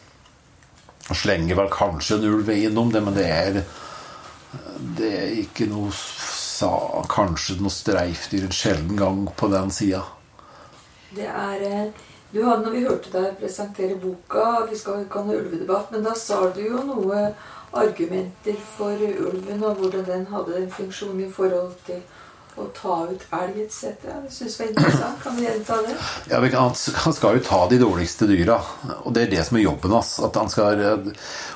Slenger 1.11 1.57
vel 1.57 1.71
kanskje 1.73 2.17
en 2.17 2.29
ulv 2.29 2.49
innom 2.53 2.91
det, 2.93 3.01
men 3.03 3.17
det 3.17 3.27
er 3.27 3.63
Det 4.97 5.09
er 5.17 5.33
ikke 5.41 5.67
noe 5.71 5.91
sa, 5.95 6.71
Kanskje 7.09 7.57
noe 7.61 7.71
streifdyr 7.71 8.47
en 8.47 8.55
sjelden 8.55 8.97
gang 8.99 9.25
på 9.37 9.47
den 9.51 9.71
sida. 9.71 10.03
Det 11.15 11.27
er 11.27 11.63
eh, 11.67 12.07
du 12.31 12.43
hadde, 12.45 12.63
når 12.63 12.71
vi 12.71 12.83
hørte 12.85 13.11
deg 13.11 13.39
presentere 13.39 13.97
boka 13.99 14.65
Vi 14.69 14.77
skal 14.79 15.03
ikke 15.03 15.19
ha 15.19 15.27
noe 15.27 15.41
ulvedebatt, 15.41 15.91
men 15.91 16.05
da 16.05 16.13
sa 16.15 16.45
du 16.55 16.61
jo 16.63 16.83
noe 16.87 17.31
argumenter 17.71 18.57
for 18.75 18.99
ulven, 18.99 19.63
og 19.63 19.79
hvordan 19.79 20.07
den 20.07 20.25
hadde 20.31 20.57
en 20.59 20.71
funksjon 20.71 21.19
i 21.23 21.29
forhold 21.31 21.73
til 21.87 22.01
å 22.59 22.65
ta 22.75 22.95
ut 23.07 23.21
elg 23.37 23.59
etc. 23.63 24.01
Det 24.03 24.31
syns 24.33 24.57
jeg 24.57 24.65
var 24.65 24.71
interessant. 24.71 25.19
Kan 25.23 25.37
du 25.37 25.43
gjenta 25.43 25.77
det? 25.85 25.93
Ja, 26.31 26.41
han, 26.57 27.13
skal 27.15 27.37
jo 27.37 27.43
ta 27.45 27.59
de 27.71 27.79
dårligste 27.81 28.27
dyra. 28.29 28.57
Og 29.03 29.13
det 29.15 29.25
er 29.25 29.31
det 29.35 29.45
som 29.47 29.59
er 29.59 29.65
jobben 29.65 29.95
hans. 29.95 30.17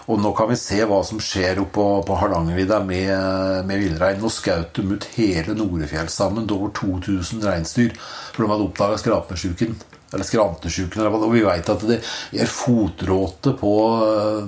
og 0.06 0.22
nå 0.22 0.32
kan 0.38 0.50
vi 0.52 0.60
se 0.60 0.80
hva 0.88 1.02
som 1.08 1.20
skjer 1.20 1.60
oppe 1.64 1.76
på, 1.76 1.88
på 2.08 2.20
Hardangervidda 2.22 2.80
med, 2.88 3.66
med 3.68 3.84
villrein. 3.84 4.22
Nå 4.22 4.32
skjøt 4.32 4.80
de 4.80 4.96
ut 4.96 5.10
hele 5.18 5.58
Norefjellstammen, 5.58 6.48
over 6.56 6.72
2000 6.80 7.44
reinsdyr. 7.44 7.92
For 8.32 8.46
de 8.46 8.54
hadde 8.54 8.70
oppdaga 8.70 9.02
skrapesjuken. 9.02 9.76
Eller 10.14 10.28
skrantesjuken. 10.28 11.12
Og 11.12 11.28
vi 11.34 11.44
veit 11.44 11.70
at 11.70 11.86
det 11.90 12.00
er 12.32 12.52
fotråte 12.52 13.56
på, 13.60 13.76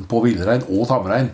på 0.07 0.23
villrein 0.23 0.63
og 0.71 0.87
tamrein 0.87 1.31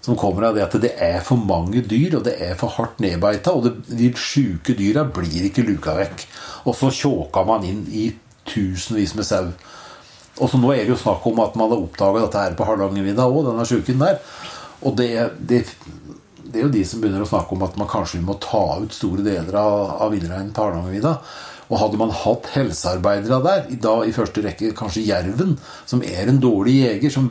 som 0.00 0.16
kommer 0.16 0.48
av 0.48 0.56
det 0.56 0.64
at 0.64 0.76
det 0.80 0.92
er 1.02 1.18
for 1.24 1.40
mange 1.40 1.82
dyr, 1.86 2.18
og 2.18 2.26
det 2.28 2.36
er 2.44 2.54
for 2.58 2.72
hardt 2.76 3.00
nedbeita. 3.02 3.52
Og 3.52 3.66
det, 3.66 3.74
de 3.98 4.12
sjuke 4.16 4.76
dyra 4.78 5.04
blir 5.04 5.48
ikke 5.48 5.66
luka 5.66 5.96
vekk. 5.98 6.24
Og 6.68 6.76
så 6.78 6.92
tjåka 6.94 7.44
man 7.48 7.66
inn 7.66 7.84
i 7.90 8.08
tusenvis 8.48 9.16
med 9.18 9.26
sau. 9.28 9.50
Og 10.38 10.50
så 10.50 10.60
nå 10.60 10.70
er 10.72 10.84
det 10.84 10.94
jo 10.94 11.00
snakk 11.00 11.26
om 11.26 11.42
at 11.42 11.56
man 11.58 11.72
har 11.72 11.82
oppdaga 11.82 12.22
dette 12.24 12.44
her 12.44 12.54
på 12.58 12.66
Hardangervidda 12.68 13.26
òg, 13.26 13.42
denne 13.48 13.66
sjuken 13.68 14.00
der. 14.02 14.20
Og 14.86 14.94
det, 15.00 15.10
det, 15.38 15.64
det, 16.44 16.54
er 16.54 16.68
jo 16.68 16.72
de 16.72 16.84
som 16.86 17.02
begynner 17.02 17.24
å 17.24 17.28
snakke 17.28 17.56
om 17.56 17.64
at 17.66 17.78
man 17.80 17.90
kanskje 17.90 18.22
må 18.22 18.38
ta 18.42 18.64
ut 18.78 18.94
store 18.94 19.26
deler 19.26 19.58
av, 19.58 19.96
av 20.06 20.14
villreinen 20.14 20.54
på 20.54 20.68
Hardangervidda. 20.68 21.16
Og 21.68 21.76
hadde 21.82 21.98
man 22.00 22.12
hatt 22.14 22.48
helsearbeidere 22.54 23.40
der, 23.44 23.66
da 23.84 23.94
i 24.06 24.14
første 24.16 24.40
rekke 24.44 24.72
kanskje 24.76 25.04
jerven, 25.04 25.58
som 25.88 26.00
er 26.00 26.30
en 26.30 26.40
dårlig 26.40 26.78
jeger 26.78 27.12
som 27.12 27.28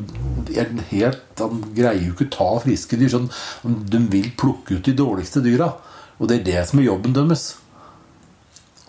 er 0.53 0.70
helt, 0.91 1.24
Han 1.38 1.63
greier 1.75 2.01
jo 2.01 2.13
ikke 2.13 2.27
å 2.29 2.36
ta 2.36 2.50
friske 2.63 2.98
dyr. 2.98 3.10
sånn, 3.10 3.29
De 3.63 4.00
vil 4.13 4.32
plukke 4.38 4.77
ut 4.77 4.86
de 4.86 4.94
dårligste 4.94 5.41
dyra. 5.41 5.74
Og 6.20 6.29
det 6.29 6.39
er 6.39 6.46
det 6.46 6.67
som 6.70 6.79
er 6.79 6.89
jobben 6.89 7.13
deres. 7.13 7.56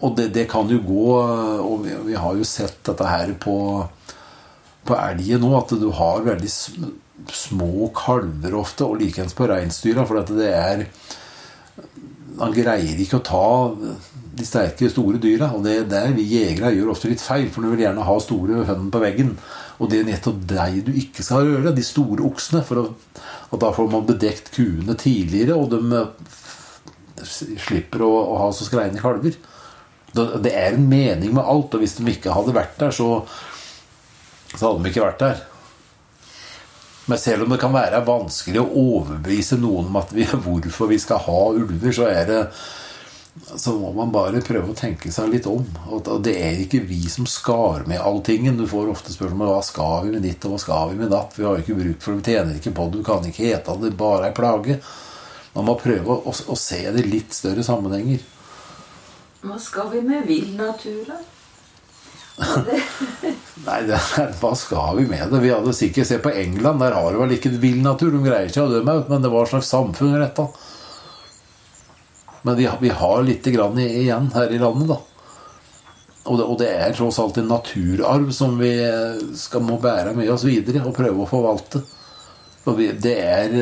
Og 0.00 0.14
det, 0.16 0.28
det 0.36 0.46
kan 0.50 0.68
jo 0.70 0.78
gå 0.78 1.06
Og 1.18 1.80
vi, 1.82 1.94
vi, 2.06 2.14
har 2.14 2.36
jo 2.36 2.46
sett 2.46 2.78
dette 2.86 3.04
her 3.04 3.32
på, 3.40 3.56
på 4.86 4.94
elgen 4.94 5.42
nå, 5.42 5.52
at 5.58 5.74
du 5.74 5.90
har 5.96 6.26
veldig 6.26 6.50
små 7.34 7.88
kalver 7.96 8.54
ofte, 8.54 8.86
og 8.86 9.00
likeens 9.00 9.34
på 9.34 9.48
reinsdyra, 9.50 10.06
for 10.06 10.20
at 10.20 10.30
det 10.30 10.52
er 10.54 10.86
Han 12.38 12.54
greier 12.54 13.00
ikke 13.02 13.18
å 13.18 13.26
ta 13.26 13.48
de 14.38 14.46
sterke, 14.46 14.90
store 14.90 15.20
dyra. 15.22 15.50
Og 15.56 15.64
det 15.66 15.74
er 15.74 15.88
der 15.90 16.14
vi 16.16 16.26
jegere 16.30 16.72
gjør 16.76 16.92
ofte 16.94 17.10
litt 17.10 17.24
feil, 17.24 17.48
for 17.52 17.64
du 17.64 17.72
vil 17.72 17.84
gjerne 17.84 18.06
ha 18.06 18.16
store 18.22 18.62
hønene 18.68 18.92
på 18.94 19.02
veggen. 19.02 19.34
Og 19.78 19.90
det 19.90 20.00
er 20.00 20.08
nettopp 20.08 20.40
deg 20.50 20.80
du 20.86 20.92
ikke 20.98 21.24
skal 21.26 21.46
røre, 21.46 21.74
de 21.74 21.84
store 21.86 22.24
oksene. 22.26 22.64
For 22.66 22.82
å, 22.82 22.86
og 23.50 23.62
da 23.62 23.72
får 23.74 23.92
man 23.92 24.08
bedekt 24.08 24.52
kuene 24.54 24.96
tidligere, 24.98 25.58
og 25.58 25.70
de 25.74 26.00
eh, 26.00 26.32
slipper 27.68 28.06
å, 28.06 28.10
å 28.34 28.40
ha 28.44 28.48
så 28.54 28.66
skreine 28.68 29.02
kalver. 29.02 29.36
Det 30.14 30.54
er 30.54 30.72
en 30.72 30.88
mening 30.88 31.34
med 31.36 31.44
alt, 31.44 31.74
og 31.76 31.84
hvis 31.84 31.98
de 31.98 32.08
ikke 32.10 32.34
hadde 32.34 32.56
vært 32.56 32.78
der, 32.80 32.94
så, 32.94 33.22
så 34.54 34.62
hadde 34.64 34.82
de 34.82 34.92
ikke 34.92 35.04
vært 35.04 35.22
der. 35.22 35.46
Men 37.08 37.20
selv 37.20 37.46
om 37.46 37.52
det 37.52 37.60
kan 37.62 37.72
være 37.72 38.02
vanskelig 38.04 38.60
å 38.60 38.82
overbevise 38.82 39.56
noen 39.60 39.88
om 39.88 39.96
at 40.00 40.10
vi, 40.12 40.26
hvorfor 40.44 40.90
vi 40.90 40.98
skal 41.00 41.22
ha 41.24 41.38
ulver, 41.56 41.92
så 41.94 42.08
er 42.10 42.28
det 42.28 42.42
så 43.56 43.72
må 43.78 43.92
man 43.92 44.12
bare 44.12 44.40
prøve 44.44 44.72
å 44.72 44.76
tenke 44.76 45.10
seg 45.12 45.30
litt 45.32 45.46
om. 45.48 45.64
Og 45.92 46.08
det 46.24 46.34
er 46.40 46.62
ikke 46.62 46.80
vi 46.86 47.00
som 47.10 47.26
skar 47.28 47.84
med 47.88 48.00
alltingen. 48.00 48.58
Du 48.58 48.66
får 48.68 48.90
ofte 48.92 49.14
spørsmål 49.14 49.52
hva 49.52 49.62
skal 49.64 50.06
vi 50.06 50.14
med 50.16 50.26
ditt 50.26 50.44
og 50.46 50.54
hva 50.54 50.62
skal 50.62 50.92
vi 50.92 51.00
med 51.02 51.12
datt. 51.12 51.36
Vi 51.36 51.46
har 51.46 51.58
jo 51.58 51.64
ikke 51.64 51.78
bruk 51.78 52.04
for 52.04 52.14
det, 52.14 52.18
vi 52.18 52.34
tjener 52.34 52.58
ikke 52.58 52.74
på 52.76 52.88
det, 52.88 52.98
du 52.98 53.06
kan 53.06 53.28
ikke 53.28 53.46
hete 53.46 53.76
det, 53.78 53.92
det 53.92 54.00
bare 54.00 54.30
er 54.30 54.36
plage. 54.36 54.78
Man 55.54 55.66
må 55.68 55.78
prøve 55.80 56.18
å, 56.18 56.34
å, 56.34 56.58
se 56.58 56.84
det 56.94 57.02
i 57.02 57.10
litt 57.10 57.34
større 57.34 57.64
sammenhenger. 57.66 58.22
Hva 59.42 59.58
skal 59.62 59.90
vi 59.94 60.02
med 60.06 60.26
vill 60.28 60.54
natur, 60.58 61.02
da? 61.08 61.18
Nei, 63.66 63.78
det, 63.88 63.98
hva 64.38 64.52
skal 64.54 65.00
vi 65.00 65.08
med 65.10 65.32
det? 65.32 65.40
Vi 65.42 65.50
hadde 65.50 65.74
sikkert 65.74 66.06
sett 66.06 66.22
på 66.22 66.30
England. 66.30 66.82
Der 66.84 66.94
har 66.94 67.10
det 67.10 67.22
vel 67.22 67.34
ikke 67.34 67.54
vill 67.58 67.80
natur. 67.82 68.12
De 68.14 68.22
greier 68.22 68.50
ikke 68.50 68.66
å 68.66 68.70
dø 68.70 68.82
meg 68.86 69.02
ut, 69.02 69.10
men 69.10 69.24
det 69.24 69.32
var 69.32 69.46
et 69.46 69.54
slags 69.56 69.72
samfunn 69.72 70.14
i 70.14 70.22
dette. 70.22 70.46
Men 72.48 72.56
vi, 72.56 72.64
vi 72.80 72.88
har 72.96 73.22
litt 73.26 73.46
igjen 73.46 74.30
her 74.32 74.52
i 74.56 74.58
landet, 74.58 74.88
da. 74.88 74.96
Og 76.28 76.38
det, 76.38 76.44
og 76.44 76.54
det, 76.60 76.68
er 76.72 76.94
tross 76.96 77.18
alt 77.20 77.36
en 77.40 77.50
naturarv 77.52 78.30
som 78.32 78.54
vi 78.56 78.70
skal, 79.36 79.64
må 79.68 79.76
bære 79.80 80.14
med 80.16 80.30
oss 80.32 80.46
videre 80.48 80.80
og 80.88 80.96
prøve 80.96 81.24
å 81.24 81.28
forvalte. 81.28 81.82
Og 82.64 82.78
vi, 82.78 82.86
det 82.96 83.12
er 83.20 83.52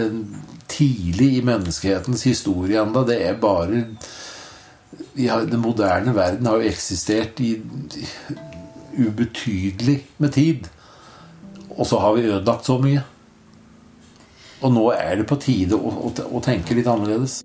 tidlig 0.71 1.33
i 1.41 1.43
menneskehetens 1.47 2.23
historie 2.31 2.79
ennå. 2.83 3.03
Det 3.11 3.19
er 3.27 3.41
bare 3.43 3.83
har, 5.19 5.49
Den 5.51 5.65
moderne 5.65 6.15
verden 6.15 6.47
har 6.47 6.63
jo 6.63 6.71
eksistert 6.71 7.43
i, 7.43 7.57
i 7.59 8.07
ubetydelig 9.03 9.99
med 10.23 10.35
tid. 10.39 10.71
Og 11.75 11.91
så 11.91 11.99
har 12.07 12.15
vi 12.15 12.29
ødelagt 12.31 12.71
så 12.71 12.79
mye. 12.79 13.03
Og 14.63 14.79
nå 14.79 14.87
er 14.95 15.19
det 15.19 15.27
på 15.27 15.43
tide 15.43 15.75
å, 15.75 15.97
å, 16.07 16.15
å 16.39 16.47
tenke 16.47 16.79
litt 16.79 16.87
annerledes. 16.87 17.41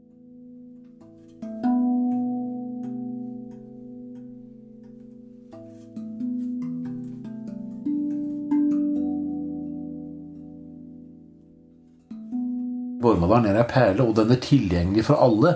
Vormadalen 13.21 13.53
er 13.53 13.61
ei 13.61 13.69
perle, 13.69 14.05
og 14.05 14.15
den 14.17 14.33
er 14.33 14.41
tilgjengelig 14.41 15.05
for 15.07 15.21
alle. 15.21 15.55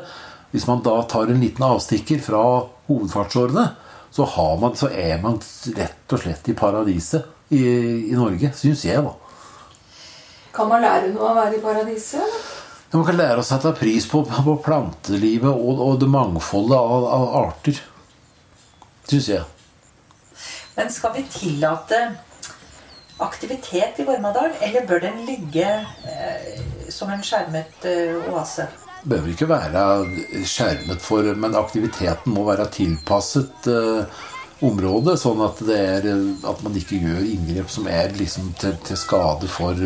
Hvis 0.54 0.68
man 0.70 0.84
da 0.86 1.00
tar 1.10 1.32
en 1.32 1.42
liten 1.42 1.66
avstikker 1.66 2.22
fra 2.24 2.42
hovedfartsårene, 2.88 3.66
så, 4.16 4.26
har 4.36 4.58
man, 4.62 4.76
så 4.78 4.90
er 4.94 5.18
man 5.24 5.40
rett 5.76 6.14
og 6.14 6.22
slett 6.22 6.48
i 6.48 6.56
paradiset 6.56 7.26
i, 7.50 7.64
i 8.12 8.16
Norge, 8.16 8.52
syns 8.56 8.86
jeg, 8.88 9.02
da. 9.04 9.16
Kan 10.56 10.70
man 10.72 10.86
lære 10.86 11.10
noe 11.12 11.26
av 11.26 11.34
å 11.34 11.40
være 11.42 11.58
i 11.58 11.64
paradiset? 11.64 12.38
Ja, 12.92 13.00
Man 13.00 13.08
kan 13.10 13.18
lære 13.18 13.42
å 13.42 13.44
sette 13.44 13.74
pris 13.76 14.06
på, 14.08 14.22
på 14.24 14.56
plantelivet 14.64 15.52
og, 15.52 15.82
og 15.84 15.98
det 16.00 16.08
mangfoldet 16.08 16.78
av, 16.78 17.10
av 17.18 17.26
arter. 17.42 17.82
Syns 19.10 19.28
jeg. 19.34 19.44
Men 20.78 20.94
skal 20.94 21.12
vi 21.18 21.26
tillate 21.34 22.00
aktivitet 23.26 24.00
i 24.00 24.08
Vormadal, 24.08 24.56
eller 24.64 24.88
bør 24.88 25.04
den 25.04 25.22
ligge 25.28 25.68
eh, 26.08 26.64
som 26.96 27.12
en 27.12 27.24
skjermet 27.26 27.86
oase? 27.86 28.32
oase? 28.32 28.72
behøver 29.06 29.34
ikke 29.34 29.50
være 29.50 29.82
skjermet 30.48 31.04
for, 31.04 31.28
men 31.38 31.58
aktiviteten 31.58 32.34
må 32.34 32.46
være 32.48 32.68
tilpasset 32.74 33.70
eh, 33.70 34.24
området, 34.66 35.18
sånn 35.22 35.44
at, 35.46 35.62
det 35.68 35.78
er, 35.78 36.10
at 36.48 36.64
man 36.66 36.78
ikke 36.80 37.00
gjør 37.04 37.22
inngrep 37.22 37.72
som 37.72 37.90
er 37.92 38.16
liksom 38.18 38.54
til, 38.62 38.76
til 38.88 39.00
skade 39.00 39.50
for, 39.52 39.82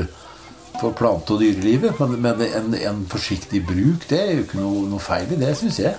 for 0.79 0.95
plante- 0.95 1.35
og 1.35 1.43
dyrelivet. 1.43 1.99
Men, 1.99 2.15
men 2.23 2.45
en, 2.47 2.73
en 2.79 3.05
forsiktig 3.11 3.65
bruk, 3.67 4.07
det 4.11 4.21
er 4.23 4.33
jo 4.37 4.47
ikke 4.47 4.61
noe, 4.61 4.85
noe 4.93 5.03
feil 5.03 5.35
i 5.35 5.39
det, 5.41 5.55
syns 5.59 5.81
jeg. 5.83 5.97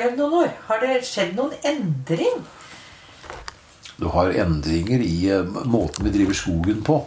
Har 0.00 0.08
levd 0.08 0.20
noen 0.20 0.38
år. 0.44 0.54
Har 0.68 0.82
det 0.82 1.00
skjedd 1.08 1.36
noen 1.36 1.54
endring? 1.66 2.40
Du 4.00 4.08
har 4.14 4.32
endringer 4.32 5.02
i 5.04 5.28
eh, 5.28 5.58
måten 5.68 6.06
vi 6.06 6.14
driver 6.14 6.36
skogen 6.36 6.80
på. 6.86 7.02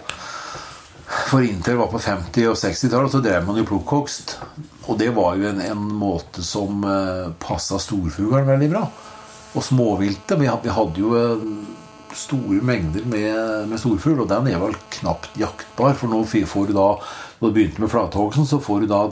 For 1.30 1.46
inntil 1.46 1.80
var 1.80 1.90
på 1.92 2.02
50- 2.02 2.50
og 2.52 2.58
60-tallet, 2.58 3.14
så 3.14 3.22
drev 3.24 3.46
man 3.48 3.58
jo 3.58 3.66
plukkhogst. 3.70 4.38
Og 4.90 4.98
det 5.00 5.12
var 5.16 5.38
jo 5.38 5.50
en, 5.50 5.62
en 5.62 5.84
måte 5.98 6.44
som 6.46 6.84
uh, 6.86 7.34
passa 7.42 7.80
storfuglen 7.82 8.48
veldig 8.50 8.70
bra. 8.72 8.84
Og 9.54 9.66
småviltet. 9.66 10.38
Vi, 10.40 10.50
vi 10.64 10.74
hadde 10.74 11.02
jo 11.02 11.14
eh, 11.18 11.46
store 12.18 12.62
mengder 12.66 13.06
med, 13.10 13.70
med 13.70 13.82
storfugl, 13.82 14.24
og 14.24 14.30
den 14.30 14.50
er 14.52 14.62
vel 14.62 14.78
knapt 15.00 15.38
jaktbar. 15.40 15.98
For 15.98 16.10
nå 16.10 16.24
får 16.30 16.70
du 16.70 16.76
da, 16.78 16.90
når 17.40 17.50
du 17.50 17.58
begynte 17.58 17.84
med 17.84 17.94
flathogsten, 17.94 18.50
så 18.50 18.62
får 18.62 18.86
du 18.86 18.92
da 18.94 19.04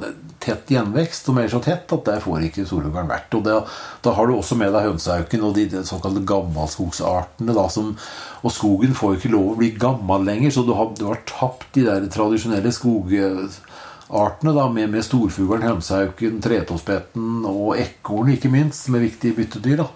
tett 0.42 0.72
gjenvekst, 0.74 1.28
som 1.28 1.38
er 1.40 1.50
så 1.52 1.62
tett 1.64 1.92
at 1.96 2.08
der 2.08 2.22
får 2.24 2.48
ikke 2.48 2.66
solhuggeren 2.70 3.10
vært. 3.12 3.34
Og 3.38 3.44
det, 3.46 3.58
da 4.06 4.14
har 4.18 4.28
du 4.28 4.36
også 4.36 4.58
med 4.60 4.74
deg 4.76 4.88
hønsehauken 4.90 5.46
og 5.48 5.56
de, 5.58 5.68
de 5.72 5.84
såkalte 5.88 6.24
gammelskogsartene. 6.28 7.56
Da, 7.58 7.68
som, 7.74 7.94
og 8.42 8.56
skogen 8.56 8.98
får 8.98 9.14
jo 9.14 9.22
ikke 9.22 9.34
lov 9.36 9.54
å 9.54 9.60
bli 9.62 9.72
gammel 9.80 10.28
lenger, 10.28 10.56
så 10.56 10.66
du 10.68 10.74
har, 10.78 10.92
du 10.98 11.06
har 11.10 11.24
tapt 11.30 11.70
de 11.78 11.86
der 11.88 12.10
tradisjonelle 12.12 12.74
skogartene 12.76 14.56
da, 14.58 14.68
med, 14.74 14.92
med 14.98 15.08
storfuglen, 15.08 15.68
hønsehauken, 15.70 16.42
tretåspetten 16.44 17.48
og 17.50 17.80
ekorn, 17.80 18.34
ikke 18.36 18.52
minst, 18.54 18.88
som 18.88 18.98
er 18.98 19.08
viktige 19.08 19.38
byttedyr. 19.40 19.84
da. 19.86 19.90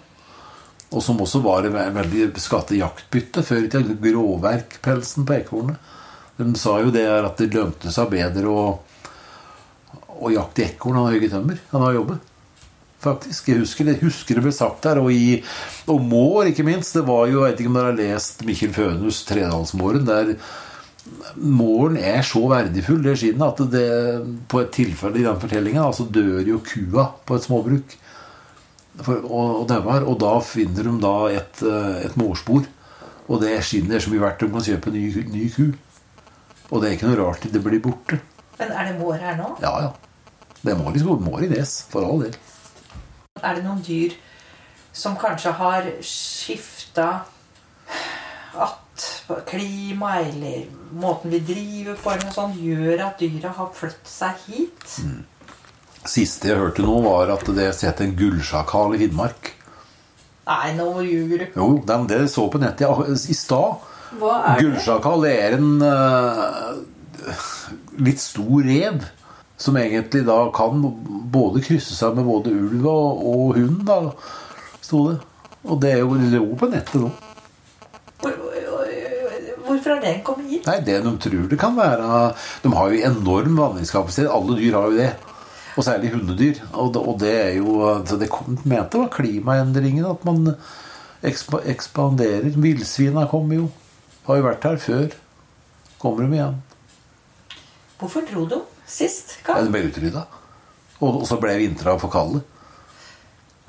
Og 0.94 1.02
som 1.02 1.18
også 1.20 1.42
var 1.42 1.66
et 1.66 1.74
veldig 1.74 2.28
skattet 2.38 2.78
jaktbytte 2.78 3.42
før 3.44 3.64
i 3.64 3.70
tida. 3.72 3.96
Gråverkpelsen 4.06 5.26
på 5.26 5.40
ekornet. 5.40 5.94
De 6.36 6.52
sa 6.60 6.76
jo 6.82 6.92
det 6.92 7.06
at 7.08 7.40
det 7.40 7.54
lønte 7.56 7.90
seg 7.92 8.10
bedre 8.12 8.52
å, 8.52 8.64
å 10.20 10.32
jakte 10.32 10.66
ekorn 10.66 11.00
og 11.00 11.10
hogge 11.10 11.30
tømmer. 11.32 11.60
enn 11.72 11.86
å 11.86 11.94
jobbe. 11.94 12.18
Faktisk. 13.06 13.50
Jeg 13.50 13.60
husker 13.62 13.86
det, 13.86 13.98
husker 14.00 14.38
det 14.38 14.44
ble 14.46 14.52
sagt 14.54 14.86
der. 14.86 15.00
Og, 15.02 15.10
i, 15.12 15.42
og 15.92 16.00
mår, 16.02 16.52
ikke 16.52 16.66
minst. 16.66 16.96
Det 16.96 17.04
var 17.06 17.26
jo, 17.30 17.44
Jeg 17.44 17.52
vet 17.52 17.64
ikke 17.64 17.72
om 17.72 17.80
dere 17.80 17.90
har 17.92 18.00
lest 18.00 18.46
Mikkel 18.48 18.72
Fønhus 18.76 19.24
'Tredalsmåren'. 19.28 20.06
der 20.06 20.36
Måren 21.38 21.96
er 21.96 22.24
så 22.26 22.40
verdifull, 22.50 23.02
det 23.04 23.12
skinnet, 23.20 23.60
at 23.60 23.70
det, 23.70 23.84
på 24.50 24.58
et 24.58 24.72
tilfelle 24.74 25.20
i 25.20 25.22
den 25.22 25.38
fortellingen 25.38 25.84
altså 25.84 26.08
dør 26.10 26.42
jo 26.42 26.58
kua 26.66 27.04
på 27.22 27.36
et 27.36 27.44
småbruk 27.44 27.94
for, 29.04 29.20
og, 29.22 29.70
og 29.70 29.84
var, 29.84 30.02
Og 30.02 30.18
da 30.18 30.32
finner 30.42 30.88
de 30.88 30.94
da 30.98 31.14
et, 31.30 31.62
et 32.08 32.16
mårspor. 32.18 32.66
Og 33.28 33.42
det 33.42 33.54
skinnet 33.66 33.98
er 33.98 34.02
så 34.02 34.10
mye 34.10 34.24
verdt 34.24 34.42
de 34.42 34.50
kan 34.50 34.66
kjøpe 34.66 34.94
ny, 34.94 35.04
ny 35.30 35.46
ku. 35.54 35.68
Og 36.70 36.82
det 36.82 36.88
er 36.88 36.96
ikke 36.96 37.10
noe 37.10 37.20
rart 37.20 37.46
det 37.52 37.62
blir 37.62 37.82
borte. 37.82 38.18
Men 38.58 38.72
er 38.72 38.90
det 38.90 38.98
mår 38.98 39.18
her 39.20 39.38
nå? 39.38 39.52
Ja, 39.62 39.74
ja. 39.84 40.05
Det 40.66 40.74
må 40.78 40.90
liksom 40.94 41.22
må 41.24 41.40
i 41.44 41.50
nes, 41.50 41.78
for 41.90 42.06
all 42.06 42.24
del. 42.26 42.36
Er 43.42 43.58
det 43.58 43.64
noen 43.66 43.82
dyr 43.84 44.16
som 44.96 45.16
kanskje 45.20 45.52
har 45.58 45.88
skifta 46.04 47.08
at 48.56 49.06
klima 49.46 50.16
eller 50.22 50.64
måten 50.96 51.32
vi 51.34 51.42
driver 51.44 51.98
på, 52.00 52.12
eller 52.12 52.28
noe 52.28 52.36
sånt, 52.36 52.60
gjør 52.60 53.04
at 53.10 53.20
dyra 53.20 53.52
har 53.58 53.72
flyttet 53.76 54.08
seg 54.10 54.46
hit? 54.46 54.96
Siste 56.06 56.50
jeg 56.50 56.60
hørte 56.60 56.84
nå, 56.86 56.96
var 57.04 57.34
at 57.34 57.44
det 57.52 57.66
er 57.66 57.76
sett 57.76 58.00
en 58.02 58.16
gullsjakal 58.16 58.96
i 58.96 59.02
Finnmark. 59.04 59.52
Nei, 60.46 60.72
nå 60.78 60.88
ljuger 61.02 61.42
du. 61.42 61.46
Jo, 61.58 61.68
det 61.82 61.98
det 62.12 62.20
så 62.30 62.46
på 62.50 62.60
nettet 62.62 62.86
ja, 62.86 62.94
i 63.12 63.36
stad. 63.36 63.82
Gullsjakal 64.16 65.26
er 65.28 65.56
en 65.58 65.82
uh, 65.82 66.76
litt 67.98 68.22
stor 68.22 68.62
rev. 68.64 69.02
Som 69.56 69.78
egentlig 69.80 70.26
da 70.26 70.36
kan 70.54 70.82
både 71.32 71.62
krysse 71.64 71.96
seg 71.96 72.18
med 72.18 72.28
både 72.28 72.52
ulv 72.52 72.90
og, 72.90 73.22
og 73.30 73.54
hund, 73.56 73.86
da, 73.88 74.00
sto 74.84 75.06
det. 75.10 75.16
Og 75.66 75.80
det 75.82 75.94
er 75.94 76.02
jo 76.04 76.18
lå 76.34 76.44
på 76.60 76.68
nettet 76.70 77.00
nå. 77.02 77.10
Hvorfor 79.66 79.96
har 79.96 80.02
den 80.02 80.20
kommet 80.22 80.50
hit? 80.50 80.66
Nei, 80.68 80.76
det 80.86 81.00
de 81.02 81.12
tror 81.22 81.48
det 81.50 81.56
kan 81.58 81.74
være 81.74 82.10
De 82.62 82.70
har 82.70 82.92
jo 82.92 83.00
enorm 83.08 83.56
vanningskapasitet. 83.58 84.30
Alle 84.30 84.58
dyr 84.60 84.76
har 84.78 84.92
jo 84.92 85.00
det. 85.00 85.08
Og 85.76 85.84
særlig 85.84 86.12
hundedyr. 86.12 86.60
Og 86.72 86.92
det, 86.94 87.02
og 87.02 87.18
det 87.20 87.32
er 87.34 87.50
jo 87.58 87.80
så 88.06 88.16
Det 88.20 88.30
kom, 88.30 88.58
mente 88.64 89.00
var 89.00 89.10
klimaendringen. 89.12 90.06
At 90.06 90.24
man 90.24 90.54
ekspa, 91.26 91.64
ekspanderer. 91.66 92.54
Villsvina 92.54 93.26
kommer 93.30 93.58
jo. 93.58 93.66
Har 94.28 94.38
jo 94.38 94.46
vært 94.46 94.70
her 94.70 94.80
før. 94.80 95.18
Kommer 95.98 96.26
de 96.26 96.38
igjen. 96.38 96.62
Hvorfor 97.98 98.24
dro 98.30 98.46
du 98.46 98.58
sist? 98.88 99.38
Ja, 99.46 99.60
det 99.62 99.72
ble 99.74 99.86
utrydda. 99.90 100.26
Og, 101.00 101.22
og 101.22 101.26
så 101.28 101.38
ble 101.40 101.56
vintra 101.60 101.96
for 102.00 102.12
kalde. 102.12 102.42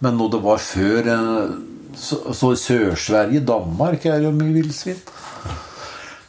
Men 0.03 0.17
når 0.19 0.35
det 0.35 0.43
var 0.45 0.61
før 0.61 1.07
eh, 1.09 1.55
Så, 1.97 2.19
så 2.37 2.51
Sør-Sverige, 2.53 3.41
Danmark, 3.41 4.03
er 4.05 4.21
jo 4.21 4.29
mye 4.35 4.53
villsvin. 4.53 4.99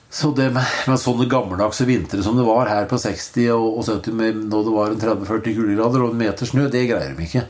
Så 0.08 0.30
det 0.32 0.46
med, 0.54 0.64
med 0.88 1.00
sånne 1.02 1.26
gammeldagse 1.28 1.84
vintre 1.84 2.22
som 2.24 2.38
det 2.38 2.46
var 2.46 2.70
her 2.70 2.86
på 2.88 2.96
60- 2.96 3.50
og, 3.52 3.66
og 3.76 3.84
70 3.84 4.14
med, 4.16 4.38
når 4.48 4.64
det 4.64 4.72
var 4.72 4.94
en 4.94 5.02
30-40 5.02 5.56
kuldegrader 5.58 6.04
og 6.06 6.14
en 6.14 6.22
meter 6.22 6.48
snø, 6.48 6.64
det 6.72 6.86
greier 6.88 7.12
de 7.12 7.26
ikke. 7.26 7.44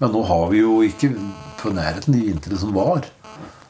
Men 0.00 0.14
nå 0.14 0.22
har 0.30 0.46
vi 0.50 0.62
jo 0.62 0.78
ikke 0.86 1.12
på 1.60 1.74
nærheten 1.76 2.16
de 2.16 2.24
vintrene 2.30 2.62
som 2.62 2.72
var. 2.74 3.04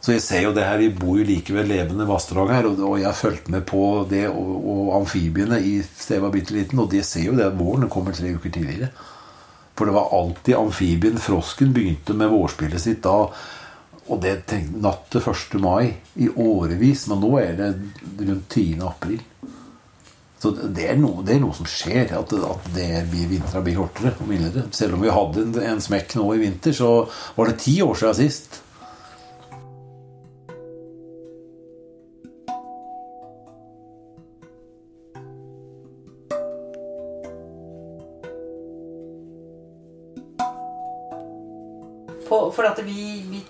Så 0.03 0.17
jeg 0.17 0.23
ser 0.25 0.43
jo 0.43 0.53
det 0.55 0.67
her, 0.67 0.81
Vi 0.83 0.91
bor 0.91 1.19
jo 1.21 1.25
like 1.25 1.55
ved 1.55 1.69
levende 1.71 2.09
vassdrag 2.09 2.51
her, 2.51 2.67
og, 2.67 2.81
og 2.83 2.99
jeg 2.99 3.07
har 3.07 3.15
fulgt 3.15 3.49
med 3.55 3.63
på 3.71 4.05
det 4.11 4.27
og, 4.29 4.53
og 4.73 4.95
amfibiene 4.99 5.61
i 5.63 5.77
stedet 5.83 6.23
var 6.25 6.35
bitte 6.35 6.57
liten, 6.57 6.83
og 6.83 6.91
de 6.91 7.03
ser 7.07 7.29
jo 7.29 7.37
det 7.39 7.47
at 7.47 7.59
våren 7.59 7.91
kommer 7.93 8.17
tre 8.17 8.35
uker 8.35 8.51
tidligere. 8.51 8.91
For 9.79 9.89
det 9.89 9.95
var 9.95 10.11
alltid 10.13 10.59
amfibien, 10.59 11.19
frosken, 11.23 11.73
begynte 11.73 12.17
med 12.19 12.33
vårspillet 12.35 12.83
sitt 12.83 13.03
da. 13.07 13.29
Og 14.11 14.19
det 14.21 14.43
tenkte 14.51 14.83
natt 14.83 15.07
til 15.13 15.23
1. 15.23 15.55
mai 15.63 15.95
i 16.19 16.29
årevis, 16.29 17.07
men 17.09 17.23
nå 17.23 17.31
er 17.41 17.55
det 17.61 17.71
rundt 18.19 18.49
10. 18.51 18.83
april. 18.85 19.23
Så 20.43 20.51
det 20.51 20.89
er 20.91 20.99
noe, 20.99 21.23
det 21.23 21.37
er 21.37 21.41
noe 21.45 21.55
som 21.55 21.69
skjer, 21.71 22.11
at, 22.19 22.35
at 22.35 22.69
det 22.75 23.05
blir 23.13 23.31
vintra 23.31 23.63
blir 23.63 23.79
kortere 23.79 24.17
og 24.19 24.27
mildere. 24.27 24.67
Selv 24.75 24.99
om 24.99 25.07
vi 25.07 25.15
hadde 25.15 25.47
en, 25.47 25.55
en 25.71 25.83
smekk 25.85 26.17
nå 26.19 26.27
i 26.35 26.43
vinter, 26.43 26.75
så 26.75 26.91
var 27.39 27.49
det 27.49 27.61
ti 27.63 27.77
år 27.87 27.95
siden 28.01 28.19
sist. 28.19 28.59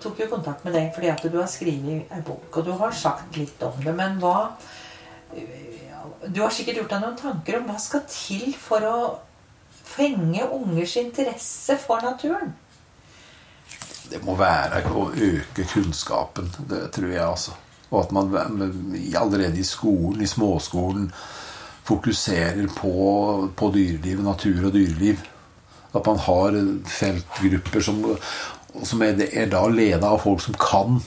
Tok 0.03 0.23
jo 0.23 0.29
kontakt 0.31 0.65
med 0.65 0.75
deg 0.75 0.89
fordi 0.95 1.11
at 1.11 1.25
du 1.25 1.37
har 1.39 1.49
skrevet 1.51 2.11
en 2.13 2.25
bok, 2.27 2.49
og 2.51 2.65
du 2.67 2.73
har 2.79 2.95
sagt 2.95 3.37
litt 3.39 3.61
om 3.65 3.77
det. 3.83 3.95
Men 3.97 4.19
hva 4.23 4.53
Du 6.29 6.41
har 6.41 6.51
sikkert 6.53 6.77
gjort 6.77 6.91
deg 6.91 7.01
noen 7.01 7.19
tanker 7.19 7.57
om 7.57 7.69
hva 7.69 7.79
skal 7.81 8.03
til 8.11 8.53
for 8.59 8.85
å 8.85 8.97
fenge 9.87 10.45
ungers 10.45 10.95
interesse 11.01 11.77
for 11.81 12.03
naturen? 12.05 12.53
Det 14.11 14.19
må 14.23 14.35
være 14.37 14.83
å 14.91 15.07
øke 15.09 15.65
kunnskapen, 15.71 16.51
det 16.69 16.85
tror 16.95 17.09
jeg 17.11 17.23
altså. 17.23 17.55
Og 17.89 18.03
at 18.03 18.11
man 18.15 18.33
allerede 19.15 19.59
i 19.59 19.65
skolen, 19.67 20.21
i 20.21 20.29
småskolen, 20.29 21.11
fokuserer 21.83 22.67
på, 22.73 22.93
på 23.55 23.69
dyreliv, 23.75 24.23
natur 24.23 24.67
og 24.69 24.73
dyreliv. 24.75 25.23
At 25.93 26.07
man 26.07 26.21
har 26.25 26.57
feltgrupper 26.89 27.85
som, 27.85 28.01
som 28.81 29.03
er, 29.05 29.19
er 29.29 29.51
da 29.51 29.61
leda 29.69 30.13
av 30.15 30.23
folk 30.23 30.41
som 30.41 30.55
kan 30.57 30.97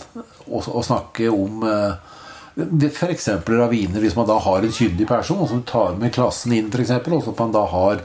å, 0.47 0.61
å 0.61 0.83
snakke 0.87 1.31
om 1.33 1.65
eh, 1.67 2.15
F.eks. 2.57 3.29
raviner. 3.45 4.01
Hvis 4.01 4.17
man 4.17 4.29
da 4.29 4.39
har 4.41 4.65
en 4.65 4.73
kyndig 4.73 5.09
person 5.09 5.43
som 5.49 5.65
tar 5.67 5.99
med 6.01 6.15
klassen 6.15 6.55
inn, 6.57 6.71
eksempel, 6.73 7.19
og 7.19 7.27
så 7.27 7.35
man 7.37 7.53
da 7.53 7.67
har 7.69 8.01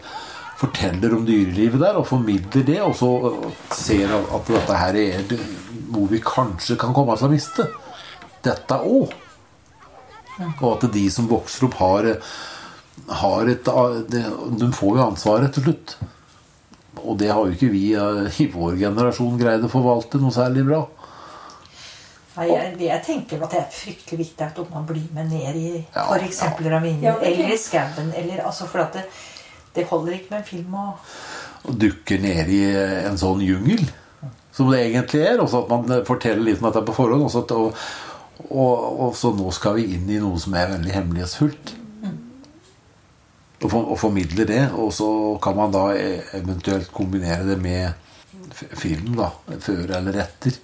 forteller 0.61 1.15
om 1.15 1.25
dyrelivet 1.25 1.81
der 1.81 1.97
og 1.97 2.09
formidler 2.09 2.65
det, 2.67 2.79
og 2.83 2.93
så 2.97 3.11
ser 3.73 4.11
at 4.19 4.51
dette 4.51 4.77
her 4.77 4.99
er 4.99 5.35
noe 5.91 6.09
vi 6.11 6.21
kanskje 6.23 6.77
kan 6.79 6.93
komme 6.95 7.15
til 7.17 7.29
å 7.29 7.33
miste. 7.33 7.67
Dette 8.45 8.77
òg. 8.81 9.13
Og 10.51 10.69
at 10.71 10.87
de 10.93 11.05
som 11.13 11.29
vokser 11.29 11.67
opp, 11.67 11.77
har, 11.77 12.07
har 13.21 13.49
et 13.51 13.67
De 14.09 14.69
får 14.73 14.97
jo 14.97 15.05
ansvaret 15.05 15.53
til 15.53 15.69
slutt. 15.69 15.95
Og 17.05 17.17
det 17.19 17.31
har 17.31 17.45
jo 17.45 17.55
ikke 17.55 17.71
vi 17.73 17.83
i 17.95 18.47
vår 18.53 18.77
generasjon 18.79 19.39
greid 19.39 19.63
å 19.65 19.71
forvalte 19.71 20.21
noe 20.21 20.33
særlig 20.35 20.65
bra. 20.67 20.81
Nei, 22.31 22.47
jeg, 22.47 22.75
jeg 22.85 23.03
tenker 23.03 23.41
at 23.43 23.51
det 23.51 23.59
er 23.59 23.73
fryktelig 23.75 24.21
viktig 24.21 24.45
at 24.45 24.59
man 24.71 24.85
blir 24.87 25.07
med 25.15 25.33
ned 25.33 25.57
i 25.59 25.71
Ja, 25.81 26.05
f.eks. 26.07 26.39
ja. 26.45 26.51
ravinen 26.71 27.03
Ja, 27.03 27.15
eller 27.19 27.51
i 27.51 27.57
skauen. 27.59 28.13
Altså 28.39 28.69
for 28.71 28.85
at 28.85 28.95
det, 28.95 29.03
det 29.75 29.87
holder 29.89 30.15
ikke 30.15 30.31
med 30.31 30.39
en 30.39 30.47
film 30.47 30.77
og 30.79 31.09
Og 31.67 31.75
dukker 31.77 32.21
ned 32.23 32.47
i 32.49 32.61
en 33.05 33.19
sånn 33.21 33.43
jungel, 33.45 33.83
som 34.55 34.71
det 34.71 34.79
egentlig 34.87 35.25
er. 35.27 35.43
Og 35.43 35.51
så 35.51 35.61
at 35.61 35.69
man 35.69 36.05
forteller 36.07 36.41
litt 36.47 36.63
om 36.63 36.69
dette 36.71 36.85
på 36.87 36.95
forhånd. 36.95 37.27
Og 37.27 37.35
at, 37.43 37.51
og, 37.53 37.83
og, 38.47 38.87
og 39.05 39.13
så 39.19 39.29
nå 39.35 39.51
skal 39.53 39.77
vi 39.77 39.91
inn 39.97 40.09
i 40.09 40.17
noe 40.23 40.39
som 40.41 40.55
er 40.57 40.71
veldig 40.71 40.95
hemmelighetsfullt. 40.95 41.75
Og, 43.61 43.67
for, 43.69 43.91
og 43.93 43.99
formidle 44.01 44.45
det. 44.49 44.63
Og 44.73 44.93
så 44.95 45.07
kan 45.43 45.57
man 45.57 45.73
da 45.73 45.87
e- 45.95 46.21
eventuelt 46.39 46.91
kombinere 46.93 47.45
det 47.45 47.57
med 47.61 47.91
film, 48.57 49.15
da. 49.19 49.31
Før 49.61 49.97
eller 49.99 50.21
etter. 50.23 50.57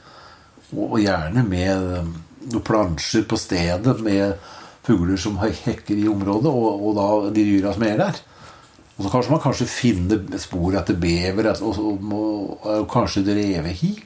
Og, 0.75 0.97
gjerne 0.99 1.43
med 1.47 1.91
um, 2.01 2.15
noen 2.51 2.65
plansjer 2.65 3.27
på 3.29 3.37
stedet 3.39 3.99
med 4.03 4.33
fugler 4.87 5.19
som 5.19 5.37
hekker 5.39 5.95
i 5.99 6.07
området, 6.11 6.51
og, 6.51 6.83
og 6.87 6.97
da 6.97 7.07
de 7.35 7.45
dyra 7.47 7.73
som 7.75 7.85
er 7.87 8.01
der. 8.01 8.19
Og 8.97 9.05
så 9.05 9.11
kanskje 9.13 9.33
man 9.33 9.41
kanskje 9.43 9.69
finner 9.69 10.39
spor 10.41 10.75
etter 10.79 10.97
bever 10.97 11.51
og, 11.53 11.75
og, 11.77 12.05
og, 12.17 12.63
og 12.65 12.87
kanskje 12.89 13.21
et 13.21 14.05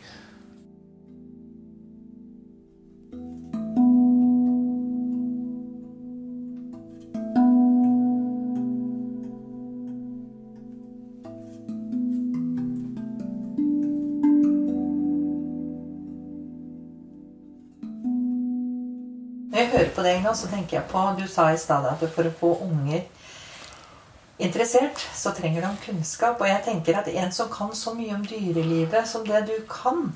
Når 19.61 19.67
jeg 19.67 19.77
hører 19.77 19.89
på 19.93 20.03
deg 20.05 20.23
nå, 20.23 20.31
så 20.33 20.47
tenker 20.49 20.79
jeg 20.79 20.87
på 20.89 21.01
Du 21.19 21.27
sa 21.29 21.51
i 21.53 21.57
stad 21.61 21.83
at 21.85 22.01
for 22.15 22.25
å 22.25 22.31
få 22.39 22.47
unger 22.65 23.03
interessert, 24.41 25.03
så 25.13 25.35
trenger 25.37 25.67
de 25.67 25.69
kunnskap. 25.83 26.41
Og 26.41 26.49
jeg 26.49 26.63
tenker 26.65 26.97
at 26.97 27.09
en 27.11 27.29
som 27.35 27.51
kan 27.51 27.69
så 27.77 27.93
mye 27.93 28.15
om 28.15 28.23
dyrelivet 28.25 29.05
som 29.05 29.21
det 29.27 29.43
du 29.51 29.53
kan, 29.69 30.07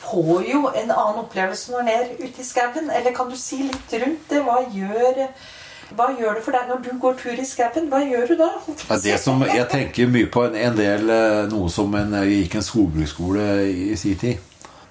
får 0.00 0.42
jo 0.48 0.64
en 0.72 0.90
annen 0.90 1.22
opplevelse 1.22 1.70
når 1.70 1.84
han 1.84 1.92
er 1.92 2.10
ute 2.18 2.42
i 2.42 2.48
skauen. 2.48 2.90
Eller 2.90 3.14
kan 3.14 3.30
du 3.30 3.38
si 3.38 3.60
litt 3.68 3.94
rundt 4.02 4.26
det? 4.34 4.42
Hva 4.48 4.58
gjør, 4.74 5.22
hva 5.94 6.10
gjør 6.18 6.40
det 6.40 6.46
for 6.48 6.58
deg 6.58 6.74
når 6.74 6.84
du 6.88 6.92
går 7.06 7.18
tur 7.22 7.46
i 7.46 7.46
skauen? 7.46 7.86
Hva 7.94 8.02
gjør 8.02 8.26
du 8.32 8.36
da? 8.42 8.52
Det 9.06 9.20
som 9.22 9.46
Jeg 9.46 9.70
tenker 9.70 10.10
mye 10.10 10.34
på 10.34 10.48
en, 10.50 10.82
del 10.82 11.14
eh, 11.14 11.44
noe 11.54 11.70
som 11.70 11.94
en, 11.94 12.24
jeg 12.24 12.42
gikk 12.42 12.58
en 12.58 12.70
skogbruksskole 12.74 13.50
i 13.70 13.94
sin 13.94 14.18
tid. 14.18 14.49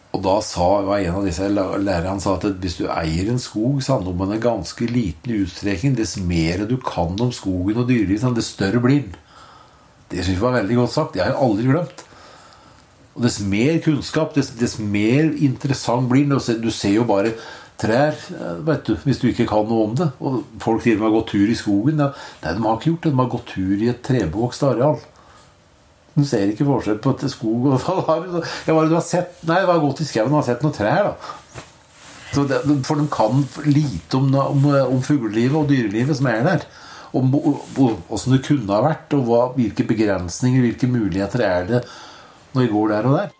Og 0.10 0.24
da 0.26 0.39
sa 0.41 0.67
en 0.98 1.15
av 1.19 1.26
disse 1.28 1.45
læ- 1.54 1.78
lærerne 1.86 2.22
sa 2.24 2.34
at 2.39 2.48
hvis 2.63 2.80
du 2.80 2.88
eier 2.89 3.30
en 3.30 3.39
skog, 3.41 3.82
så 3.86 3.98
handler 3.98 4.15
det 4.15 4.22
om 4.26 4.32
en 4.34 4.41
ganske 4.41 4.88
liten 4.89 5.36
utstrekning. 5.43 5.95
Dess 5.95 6.15
mer 6.17 6.65
du 6.65 6.78
kan 6.82 7.13
om 7.22 7.32
skogen 7.36 7.78
og 7.78 7.88
dyrelivet, 7.91 8.24
sånn, 8.24 8.34
dess 8.38 8.50
større 8.56 8.82
blir 8.82 9.04
den. 9.06 9.15
Det 10.10 10.24
syns 10.26 10.39
jeg 10.39 10.41
var 10.41 10.56
veldig 10.58 10.80
godt 10.80 10.95
sagt. 10.95 11.13
Det 11.13 11.22
har 11.22 11.36
jeg 11.36 11.41
aldri 11.45 11.67
glemt. 11.69 12.04
Og 13.15 13.22
Dess 13.28 13.39
mer 13.45 13.78
kunnskap, 13.86 14.34
dess, 14.34 14.50
dess 14.58 14.80
mer 14.80 15.30
interessant 15.38 16.10
blir 16.10 16.26
den. 16.26 16.62
Du 16.63 16.72
ser 16.74 16.95
jo 16.95 17.06
bare 17.06 17.36
trær 17.80 18.15
eh, 18.34 18.58
vet 18.65 18.89
du, 18.89 18.95
hvis 19.06 19.22
du 19.22 19.28
ikke 19.30 19.45
kan 19.48 19.69
noe 19.69 19.86
om 19.91 19.95
det. 20.00 20.10
Og 20.26 20.41
Folk 20.63 20.82
sier 20.84 20.98
de 20.98 21.06
har 21.06 21.13
gått 21.13 21.30
tur 21.36 21.45
i 21.54 21.58
skogen. 21.60 22.02
Ja. 22.02 22.10
Nei, 22.41 22.56
de 22.58 22.65
har 22.65 22.80
ikke 22.80 22.89
gjort 22.95 23.06
det. 23.06 23.13
De 23.13 23.22
har 23.22 23.32
gått 23.36 23.54
tur 23.54 23.78
i 23.86 23.91
et 23.93 24.02
trebevokst 24.10 24.65
areal. 24.65 24.98
Du 26.15 26.26
ser 26.28 26.52
ikke 26.52 26.67
forskjell 26.67 27.00
på 27.04 27.13
et 27.15 27.26
skog 27.32 27.69
og 27.69 27.80
hva 27.86 27.98
har 28.08 28.26
du, 28.26 28.39
du 28.41 28.95
har 28.95 29.06
sett? 29.06 29.39
Nei, 29.48 29.62
det 29.62 29.69
var 29.69 29.82
gått 29.84 30.04
i 30.04 30.10
skauen 30.10 30.34
og 30.34 30.41
har 30.41 30.50
sett 30.52 30.65
noen 30.65 30.76
trær, 30.76 31.12
da. 31.12 31.65
Det, 32.30 32.60
for 32.86 33.00
de 33.00 33.08
kan 33.10 33.41
lite 33.65 34.19
om, 34.19 34.28
om, 34.38 34.67
om 34.84 35.00
fuglelivet 35.02 35.58
og 35.58 35.72
dyrelivet 35.72 36.19
som 36.19 36.30
er 36.30 36.43
der. 36.45 36.67
Om 37.17 37.34
åssen 37.34 38.36
det 38.36 38.43
kunne 38.45 38.69
ha 38.69 38.84
vært, 38.86 39.15
og 39.17 39.26
hva, 39.26 39.41
hvilke 39.56 39.88
begrensninger, 39.89 40.62
hvilke 40.62 40.89
muligheter 40.91 41.41
er 41.48 41.65
det 41.72 41.82
når 42.54 42.65
vi 42.65 42.72
går 42.76 42.93
der 42.93 43.10
og 43.10 43.17
der. 43.17 43.38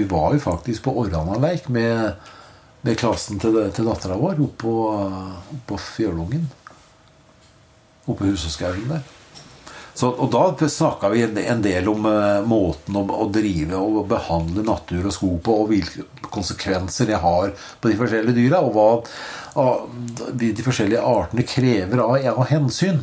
Vi 0.00 0.06
var 0.08 0.32
jo 0.32 0.40
faktisk 0.40 0.86
på 0.86 0.94
Orranaleik 1.02 1.66
med, 1.68 2.12
med 2.80 2.96
klassen 2.96 3.36
til, 3.42 3.58
til 3.76 3.84
dattera 3.84 4.16
vår 4.16 4.38
oppå, 4.46 4.74
oppå 5.58 5.76
Fjølungen. 5.76 6.46
Oppe 8.08 8.24
i 8.24 8.30
Husåskaugen 8.32 8.88
der. 8.94 9.02
Så, 9.92 10.08
og 10.08 10.30
da 10.32 10.68
snakka 10.72 11.10
vi 11.12 11.20
en- 11.26 11.60
del 11.60 11.88
om 11.92 12.06
uh, 12.08 12.40
måten 12.48 12.96
å, 12.96 13.04
å 13.04 13.28
drive 13.28 13.76
og 13.76 14.06
behandle 14.08 14.64
natur 14.64 15.10
og 15.10 15.12
skog 15.12 15.38
på, 15.44 15.58
og 15.60 15.68
hvilke 15.74 16.06
konsekvenser 16.32 17.10
det 17.10 17.20
har 17.20 17.52
på 17.82 17.90
de 17.92 17.98
forskjellige 18.00 18.38
dyra, 18.38 18.62
og 18.64 18.78
hva 18.78 18.88
uh, 19.60 19.84
de, 20.32 20.54
de 20.56 20.64
forskjellige 20.64 21.04
artene 21.04 21.44
krever 21.44 22.00
av, 22.06 22.16
av 22.32 22.46
hensyn. 22.48 23.02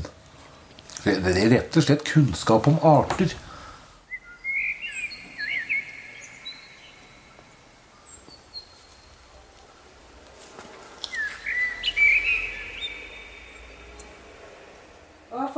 Det 1.04 1.20
det 1.28 1.38
er 1.44 1.54
rett 1.60 1.78
og 1.78 1.86
slett 1.86 2.08
kunnskap 2.08 2.72
om 2.72 2.82
arter. 2.82 3.38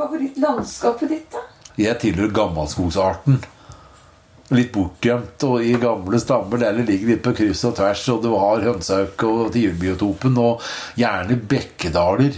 Hva 0.00 0.16
er 0.16 0.22
favorittlandskapet 0.60 1.08
ditt, 1.08 1.32
da? 1.32 1.46
Jeg 1.80 1.98
tilhører 2.02 2.34
gammelskogsarten. 2.34 3.40
Litt 4.50 4.72
bortgjemt 4.74 5.44
og 5.46 5.62
i 5.62 5.76
gamle 5.78 6.18
stammer 6.18 6.58
der 6.58 6.74
ligger 6.82 7.12
litt 7.12 7.22
på 7.22 7.32
kryss 7.38 7.62
og 7.68 7.76
tvers, 7.78 8.02
og 8.10 8.22
du 8.24 8.32
har 8.34 8.64
hønsehauk 8.66 9.22
og 9.28 9.52
tiurbiotopen, 9.54 10.38
og 10.42 10.64
gjerne 10.98 11.38
bekkedaler. 11.38 12.34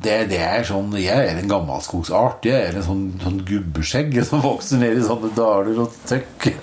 Det, 0.00 0.14
det 0.30 0.38
er 0.40 0.64
sånn, 0.64 0.94
Jeg 0.96 1.12
er 1.28 1.36
en 1.36 1.50
gammelskogsart. 1.50 2.46
Jeg 2.48 2.70
er 2.70 2.78
en 2.80 2.86
sånn, 2.86 3.02
sånn 3.20 3.42
gubbeskjegg 3.44 4.16
som 4.24 4.40
vokser 4.40 4.80
ned 4.80 4.96
i 4.96 5.04
sånne 5.04 5.28
daler 5.36 5.82
og 5.84 5.92
tøkk. 6.08 6.54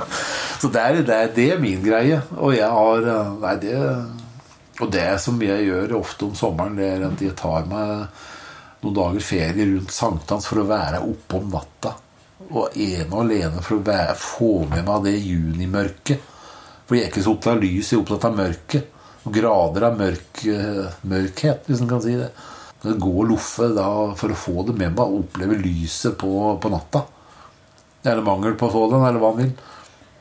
Så 0.62 0.70
det 0.70 0.80
er, 0.80 1.00
det, 1.02 1.16
er, 1.16 1.32
det 1.34 1.48
er 1.56 1.58
min 1.60 1.82
greie. 1.82 2.20
Og 2.38 2.54
jeg 2.54 2.70
har 2.70 3.02
Nei, 3.42 3.56
det 3.60 3.74
Og 4.78 4.90
det 4.94 5.08
som 5.22 5.42
jeg 5.42 5.66
gjør 5.66 5.98
ofte 5.98 6.28
om 6.28 6.38
sommeren, 6.38 6.78
det 6.78 6.86
er 6.86 7.02
at 7.10 7.20
jeg 7.22 7.34
tar 7.38 7.66
meg 7.66 8.06
noen 8.84 8.96
dager 8.96 9.24
ferie 9.24 9.66
rundt 9.70 9.92
sankthans 9.94 10.48
for 10.50 10.60
å 10.60 10.68
være 10.68 11.02
oppe 11.08 11.38
om 11.40 11.52
natta. 11.52 11.94
Og 12.50 12.76
ene 12.76 13.08
og 13.08 13.20
alene 13.22 13.62
for 13.64 13.78
å 13.78 13.84
være, 13.84 14.16
få 14.20 14.52
med 14.70 14.84
meg 14.86 15.06
det 15.06 15.14
junimørket. 15.16 16.32
For 16.84 16.98
jeg 16.98 17.06
er 17.06 17.12
ikke 17.12 17.24
så 17.24 17.32
opptatt 17.32 17.56
av 17.56 17.62
lys, 17.64 17.90
jeg 17.90 17.98
er 17.98 18.02
opptatt 18.02 18.26
av 18.28 18.36
mørket. 18.36 18.90
Og 19.24 19.32
grader 19.32 19.86
av 19.88 19.94
mørk, 19.96 20.42
eh, 20.52 20.96
mørkhet, 21.08 21.64
hvis 21.66 21.80
en 21.80 21.88
kan 21.88 22.02
si 22.04 22.16
det. 22.18 22.28
Men 22.82 22.98
Gå 23.00 23.12
og 23.22 23.30
loffe 23.30 23.70
da 23.72 23.88
for 24.20 24.34
å 24.34 24.36
få 24.36 24.66
det 24.68 24.74
med 24.76 24.92
meg 24.92 25.04
og 25.06 25.22
oppleve 25.22 25.56
lyset 25.62 26.18
på, 26.20 26.32
på 26.60 26.72
natta. 26.72 27.06
Eller 28.04 28.20
mangel 28.26 28.58
på 28.60 28.68
sådan, 28.68 29.06
eller 29.08 29.22
hva 29.22 29.32
han 29.32 29.40
vil. 29.40 29.54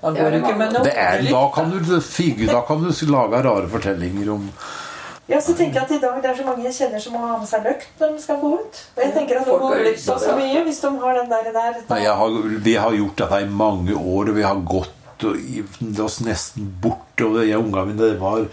Det 0.04 0.94
er, 1.00 1.22
da, 1.32 1.44
kan 1.56 1.70
du, 1.72 1.78
da 2.48 2.62
kan 2.68 2.82
du 2.84 2.90
lage 3.12 3.44
rare 3.44 3.70
fortellinger 3.72 4.32
om 4.34 4.50
Ja, 5.32 5.40
så 5.40 5.54
tenker 5.56 5.80
jeg 5.80 5.86
at 5.88 5.92
i 5.96 6.02
dag 6.04 6.18
det 6.20 6.30
er 6.34 6.36
så 6.36 6.46
mange 6.48 6.66
jeg 6.66 6.76
kjenner 6.76 7.00
som 7.00 7.14
må 7.16 7.22
ha 7.24 7.38
med 7.40 7.48
seg 7.48 7.64
løkt 7.64 8.02
når 8.02 8.10
de 8.12 8.24
skal 8.26 8.42
gå 8.42 8.50
ut. 8.60 8.82
Og 8.96 9.04
jeg 9.06 9.14
tenker 9.16 9.40
at 9.40 9.46
de 9.46 9.52
Folk 9.54 9.62
går 9.64 9.72
har 9.72 9.84
glipp 9.86 9.96
lyst 9.96 10.10
av 10.12 10.18
på 10.20 10.26
så 10.26 10.36
mye 10.40 10.64
hvis 10.66 10.82
de 10.84 10.92
har 11.04 11.20
den 11.20 11.32
der. 11.32 11.48
der 11.56 11.80
Nei, 11.94 12.00
jeg 12.04 12.18
har, 12.20 12.36
vi 12.68 12.76
har 12.86 12.98
gjort 13.00 13.24
dette 13.24 13.40
i 13.46 13.48
mange 13.64 13.96
år, 13.96 14.34
og 14.34 14.36
vi 14.36 14.46
har 14.48 14.66
gått 14.74 15.28
og 15.30 15.40
gitt 15.40 16.04
oss 16.04 16.20
nesten 16.26 16.68
bort. 16.84 17.24
Og 17.24 17.40
jeg 17.40 17.56
og 17.56 17.70
ungene 17.70 17.86
mine 17.94 18.04
det 18.04 18.20
var 18.20 18.44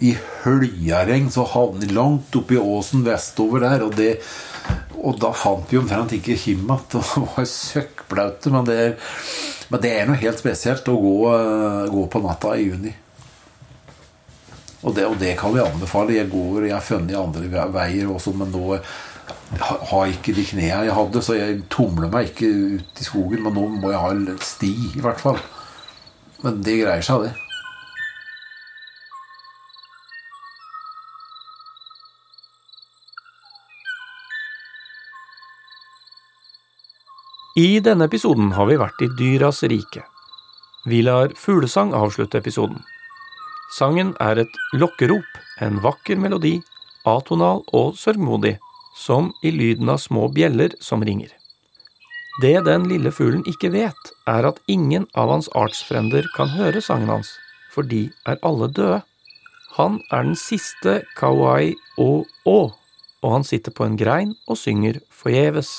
i 0.00 0.12
høljarregn, 0.44 1.32
så 1.32 1.46
havnet 1.54 1.88
vi 1.88 1.96
langt 1.96 2.36
oppi 2.36 2.60
åsen 2.60 3.04
vestover 3.06 3.64
der. 3.64 3.88
Og 3.88 3.96
det 3.96 4.12
Og 5.00 5.16
da 5.16 5.30
fant 5.32 5.70
vi 5.72 5.78
omtrent 5.80 6.12
ikke 6.12 6.36
Kim 6.36 6.66
igjen. 6.68 6.84
Det 6.92 7.28
var 7.32 7.46
søkkblaute. 7.48 8.52
Men, 8.52 8.66
det 8.68 8.98
men 9.70 9.80
det 9.80 9.90
er 9.94 10.08
noe 10.08 10.18
helt 10.18 10.40
spesielt 10.42 10.88
å 10.90 10.96
gå, 10.98 11.16
eh, 11.30 11.84
gå 11.88 12.02
på 12.10 12.20
natta 12.20 12.56
i 12.58 12.66
juni. 12.66 12.92
Og 14.80 14.94
det, 14.96 15.04
og 15.06 15.18
det 15.20 15.34
kan 15.36 15.52
vi 15.52 15.60
anbefale. 15.60 16.16
Jeg 16.16 16.30
går, 16.32 16.66
jeg 16.70 16.76
har 16.76 16.84
funnet 16.84 17.16
andre 17.18 17.66
veier 17.74 18.08
også, 18.08 18.32
men 18.36 18.52
nå 18.54 18.78
har 19.60 20.06
jeg 20.06 20.16
ikke 20.16 20.34
de 20.38 20.46
knærne 20.46 20.86
jeg 20.88 20.96
hadde, 20.96 21.22
så 21.22 21.36
jeg 21.36 21.60
tumler 21.72 22.08
meg 22.12 22.30
ikke 22.30 22.48
ut 22.78 23.02
i 23.02 23.06
skogen. 23.06 23.44
Men 23.44 23.56
nå 23.56 23.66
må 23.76 23.92
jeg 23.92 24.00
ha 24.00 24.10
en 24.14 24.40
sti, 24.40 24.72
i 24.96 25.04
hvert 25.04 25.20
fall. 25.20 25.40
Men 26.40 26.62
det 26.64 26.80
greier 26.80 27.04
seg, 27.04 27.28
det. 27.28 27.36
I 37.60 37.80
denne 37.84 38.06
episoden 38.06 38.54
har 38.56 38.70
vi 38.70 38.78
vært 38.80 39.02
i 39.04 39.10
dyras 39.18 39.60
rike. 39.68 40.06
Vi 40.88 41.02
lar 41.04 41.34
fuglesang 41.36 41.90
avslutte 41.92 42.38
episoden. 42.40 42.78
Sangen 43.70 44.14
er 44.20 44.40
et 44.42 44.56
lokkerop, 44.74 45.26
en 45.62 45.78
vakker 45.84 46.18
melodi, 46.18 46.56
atonal 47.06 47.62
og 47.76 47.94
sørgmodig, 47.98 48.56
som 48.96 49.30
i 49.46 49.52
lyden 49.54 49.92
av 49.92 50.00
små 50.02 50.26
bjeller 50.34 50.74
som 50.82 51.04
ringer. 51.06 51.30
Det 52.42 52.56
den 52.66 52.88
lille 52.90 53.12
fuglen 53.12 53.44
ikke 53.46 53.70
vet, 53.74 54.10
er 54.26 54.48
at 54.48 54.58
ingen 54.66 55.06
av 55.14 55.30
hans 55.30 55.50
artsfrender 55.54 56.26
kan 56.36 56.50
høre 56.56 56.82
sangen 56.82 57.12
hans, 57.12 57.30
for 57.70 57.86
de 57.86 58.08
er 58.26 58.40
alle 58.46 58.70
døde. 58.74 59.02
Han 59.76 60.00
er 60.10 60.26
den 60.26 60.38
siste 60.38 61.00
kawaii 61.18 61.76
o 61.98 62.24
å, 62.48 62.58
og 63.22 63.34
han 63.36 63.44
sitter 63.46 63.74
på 63.76 63.86
en 63.86 63.98
grein 64.00 64.34
og 64.48 64.58
synger 64.58 64.98
forgjeves. 65.14 65.70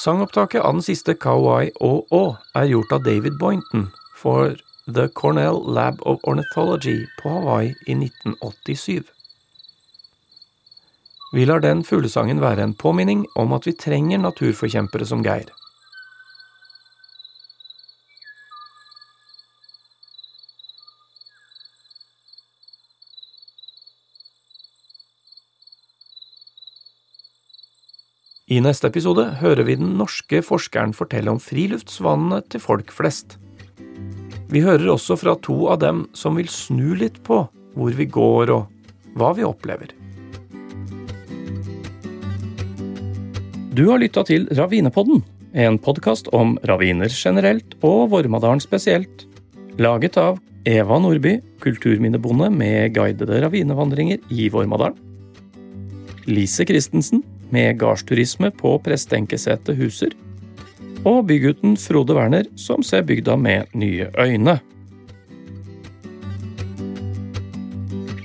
Sangopptaket 0.00 0.64
av 0.64 0.78
den 0.78 0.84
siste 0.86 1.14
kawaii-å-å 1.20 2.22
er 2.56 2.68
gjort 2.70 2.94
av 2.96 3.04
David 3.04 3.36
Boynton 3.38 3.90
for 4.16 4.56
The 4.86 5.08
Cornell 5.08 5.60
Lab 5.74 6.00
of 6.02 6.20
Ornithology 6.22 7.06
på 7.22 7.28
Hawaii 7.28 7.74
i 7.86 7.94
1987. 7.94 9.02
Vi 11.32 11.44
lar 11.44 11.60
den 11.60 11.84
fuglesangen 11.84 12.40
være 12.40 12.64
en 12.64 12.74
påminning 12.74 13.26
om 13.36 13.52
at 13.52 13.66
vi 13.68 13.76
trenger 13.76 14.18
naturforkjempere 14.18 15.06
som 15.06 15.22
Geir. 15.22 15.52
I 28.50 28.58
neste 28.58 28.88
episode 28.90 29.28
hører 29.38 29.62
vi 29.62 29.76
den 29.78 29.92
norske 30.00 30.40
forskeren 30.42 30.96
fortelle 30.96 31.30
om 31.30 31.38
friluftsvanene 31.38 32.40
til 32.50 32.64
folk 32.64 32.90
flest. 32.90 33.36
Vi 34.50 34.64
hører 34.64 34.88
også 34.90 35.14
fra 35.14 35.36
to 35.38 35.68
av 35.70 35.78
dem 35.82 36.04
som 36.16 36.34
vil 36.38 36.48
snu 36.50 36.96
litt 36.98 37.20
på 37.26 37.44
hvor 37.78 37.94
vi 37.94 38.06
går 38.10 38.50
og 38.50 38.66
hva 39.18 39.30
vi 39.36 39.46
opplever. 39.46 39.92
Du 43.70 43.84
har 43.86 44.00
lytta 44.02 44.24
til 44.26 44.48
Ravinepodden, 44.58 45.22
en 45.54 45.78
podkast 45.78 46.26
om 46.34 46.56
raviner 46.66 47.12
generelt 47.14 47.76
og 47.86 48.10
Vormadalen 48.10 48.62
spesielt. 48.62 49.22
Laget 49.78 50.18
av 50.18 50.40
Eva 50.66 50.98
Nordby, 51.00 51.36
kulturminnebonde 51.62 52.50
med 52.50 52.96
guidede 52.98 53.38
ravinevandringer 53.44 54.18
i 54.34 54.48
Vormadalen. 54.50 54.98
Lise 56.26 56.66
Christensen, 56.66 57.22
med 57.50 57.78
gardsturisme 57.78 58.50
på 58.58 58.74
Prestenkesetet 58.82 59.78
Huser. 59.78 60.12
Og 61.08 61.22
bygutten 61.30 61.78
Frode 61.80 62.12
Werner, 62.12 62.44
som 62.60 62.82
ser 62.84 63.06
bygda 63.08 63.36
med 63.40 63.70
nye 63.72 64.10
øyne. 64.20 64.58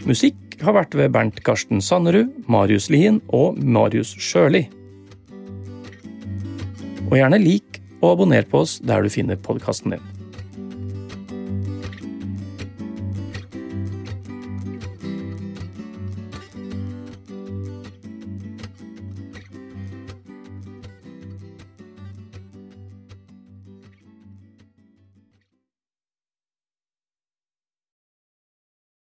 Musikk 0.06 0.60
har 0.62 0.76
vært 0.76 0.98
ved 1.00 1.14
Bernt 1.16 1.40
Karsten 1.48 1.80
Sannerud, 1.82 2.34
Marius 2.52 2.90
Lien 2.92 3.22
og 3.34 3.56
Marius 3.58 4.12
Sjøli. 4.20 4.66
Og 7.08 7.16
gjerne 7.16 7.40
lik 7.40 7.80
og 8.02 8.12
abonner 8.18 8.44
på 8.50 8.66
oss 8.66 8.78
der 8.84 9.06
du 9.06 9.10
finner 9.14 9.40
podkasten 9.40 9.96
din. 9.96 10.15